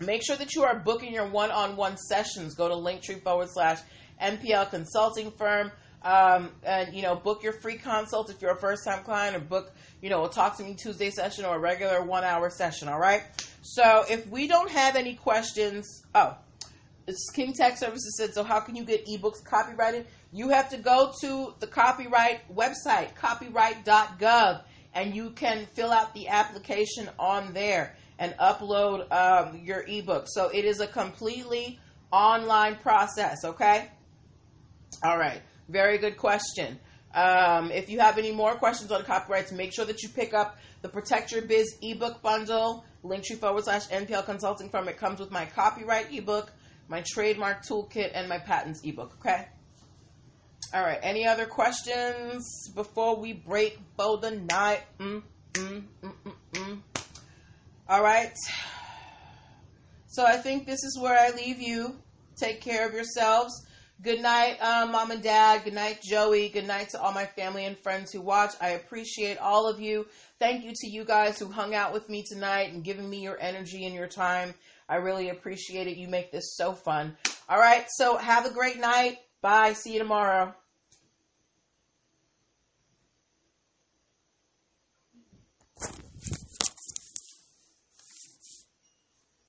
make 0.00 0.22
sure 0.26 0.36
that 0.36 0.54
you 0.54 0.64
are 0.64 0.78
booking 0.78 1.12
your 1.12 1.26
one-on-one 1.26 1.98
sessions. 1.98 2.54
Go 2.54 2.68
to 2.68 2.74
linktree 2.74 3.22
forward 3.22 3.48
slash 3.50 3.80
NPL 4.20 4.70
consulting 4.70 5.30
firm. 5.32 5.70
Um, 6.04 6.50
and 6.64 6.94
you 6.94 7.02
know, 7.02 7.14
book 7.14 7.42
your 7.42 7.52
free 7.52 7.76
consult 7.76 8.30
if 8.30 8.42
you're 8.42 8.52
a 8.52 8.60
first-time 8.60 9.04
client, 9.04 9.36
or 9.36 9.40
book, 9.40 9.72
you 10.00 10.10
know, 10.10 10.24
a 10.24 10.28
talk 10.28 10.56
to 10.56 10.64
me 10.64 10.74
Tuesday 10.74 11.10
session 11.10 11.44
or 11.44 11.56
a 11.56 11.58
regular 11.58 12.02
one-hour 12.02 12.50
session. 12.50 12.88
All 12.88 12.98
right. 12.98 13.22
So 13.62 14.04
if 14.10 14.26
we 14.26 14.48
don't 14.48 14.70
have 14.70 14.96
any 14.96 15.14
questions, 15.14 16.02
oh, 16.14 16.36
King 17.34 17.52
Tax 17.52 17.80
Services 17.80 18.16
said, 18.16 18.34
so 18.34 18.42
how 18.42 18.60
can 18.60 18.76
you 18.76 18.84
get 18.84 19.06
ebooks 19.06 19.44
copyrighted? 19.44 20.06
You 20.32 20.48
have 20.48 20.70
to 20.70 20.78
go 20.78 21.12
to 21.20 21.54
the 21.60 21.66
copyright 21.66 22.40
website, 22.54 23.14
copyright.gov, 23.14 24.62
and 24.94 25.14
you 25.14 25.30
can 25.30 25.66
fill 25.74 25.92
out 25.92 26.14
the 26.14 26.28
application 26.28 27.08
on 27.18 27.52
there 27.52 27.96
and 28.18 28.34
upload 28.34 29.10
um, 29.12 29.60
your 29.64 29.84
ebook. 29.86 30.26
So 30.28 30.48
it 30.48 30.64
is 30.64 30.80
a 30.80 30.86
completely 30.86 31.78
online 32.12 32.76
process, 32.76 33.44
okay? 33.44 33.88
All 35.02 35.18
right, 35.18 35.42
very 35.72 35.98
good 35.98 36.16
question. 36.16 36.78
Um, 37.14 37.70
if 37.72 37.90
you 37.90 37.98
have 38.00 38.18
any 38.18 38.32
more 38.32 38.54
questions 38.54 38.92
on 38.92 39.04
copyrights, 39.04 39.52
make 39.52 39.74
sure 39.74 39.84
that 39.84 40.02
you 40.02 40.08
pick 40.08 40.32
up 40.32 40.56
the 40.82 40.88
Protect 40.88 41.32
Your 41.32 41.42
Biz 41.42 41.78
ebook 41.82 42.22
bundle, 42.22 42.84
Link 43.02 43.24
linktree 43.24 43.38
forward 43.38 43.64
slash 43.64 43.88
NPL 43.88 44.24
consulting 44.24 44.70
firm. 44.70 44.88
It 44.88 44.96
comes 44.96 45.18
with 45.18 45.30
my 45.30 45.44
copyright 45.44 46.12
ebook 46.12 46.52
my 46.92 47.02
trademark 47.06 47.64
toolkit, 47.64 48.10
and 48.14 48.28
my 48.28 48.38
patents 48.38 48.82
ebook. 48.84 49.16
Okay. 49.18 49.46
All 50.74 50.82
right. 50.82 50.98
Any 51.02 51.26
other 51.26 51.46
questions 51.46 52.70
before 52.74 53.18
we 53.18 53.32
break 53.32 53.78
for 53.96 54.18
the 54.18 54.32
night? 54.32 54.82
Mm, 54.98 55.22
mm, 55.54 55.82
mm, 56.02 56.12
mm, 56.24 56.34
mm. 56.52 56.78
All 57.88 58.02
right. 58.02 58.32
So 60.06 60.26
I 60.26 60.36
think 60.36 60.66
this 60.66 60.82
is 60.84 60.98
where 61.00 61.18
I 61.18 61.30
leave 61.30 61.60
you. 61.60 61.96
Take 62.36 62.60
care 62.60 62.86
of 62.86 62.92
yourselves. 62.94 63.66
Good 64.02 64.20
night, 64.20 64.60
um, 64.60 64.90
mom 64.90 65.12
and 65.12 65.22
dad. 65.22 65.62
Good 65.62 65.74
night, 65.74 66.02
Joey. 66.02 66.48
Good 66.48 66.66
night 66.66 66.88
to 66.88 67.00
all 67.00 67.12
my 67.12 67.24
family 67.24 67.66
and 67.66 67.78
friends 67.78 68.10
who 68.10 68.20
watch. 68.20 68.50
I 68.60 68.70
appreciate 68.70 69.38
all 69.38 69.68
of 69.68 69.78
you. 69.78 70.06
Thank 70.40 70.64
you 70.64 70.72
to 70.74 70.88
you 70.88 71.04
guys 71.04 71.38
who 71.38 71.46
hung 71.48 71.72
out 71.72 71.92
with 71.92 72.08
me 72.08 72.24
tonight 72.24 72.72
and 72.72 72.82
giving 72.82 73.08
me 73.08 73.20
your 73.20 73.38
energy 73.40 73.86
and 73.86 73.94
your 73.94 74.08
time. 74.08 74.54
I 74.88 74.96
really 74.96 75.28
appreciate 75.28 75.86
it. 75.86 75.98
You 75.98 76.08
make 76.08 76.32
this 76.32 76.56
so 76.56 76.72
fun. 76.72 77.16
All 77.48 77.60
right, 77.60 77.86
so 77.90 78.16
have 78.16 78.44
a 78.44 78.50
great 78.50 78.80
night. 78.80 79.18
Bye. 79.40 79.74
See 79.74 79.92
you 79.92 80.00
tomorrow. 80.00 80.52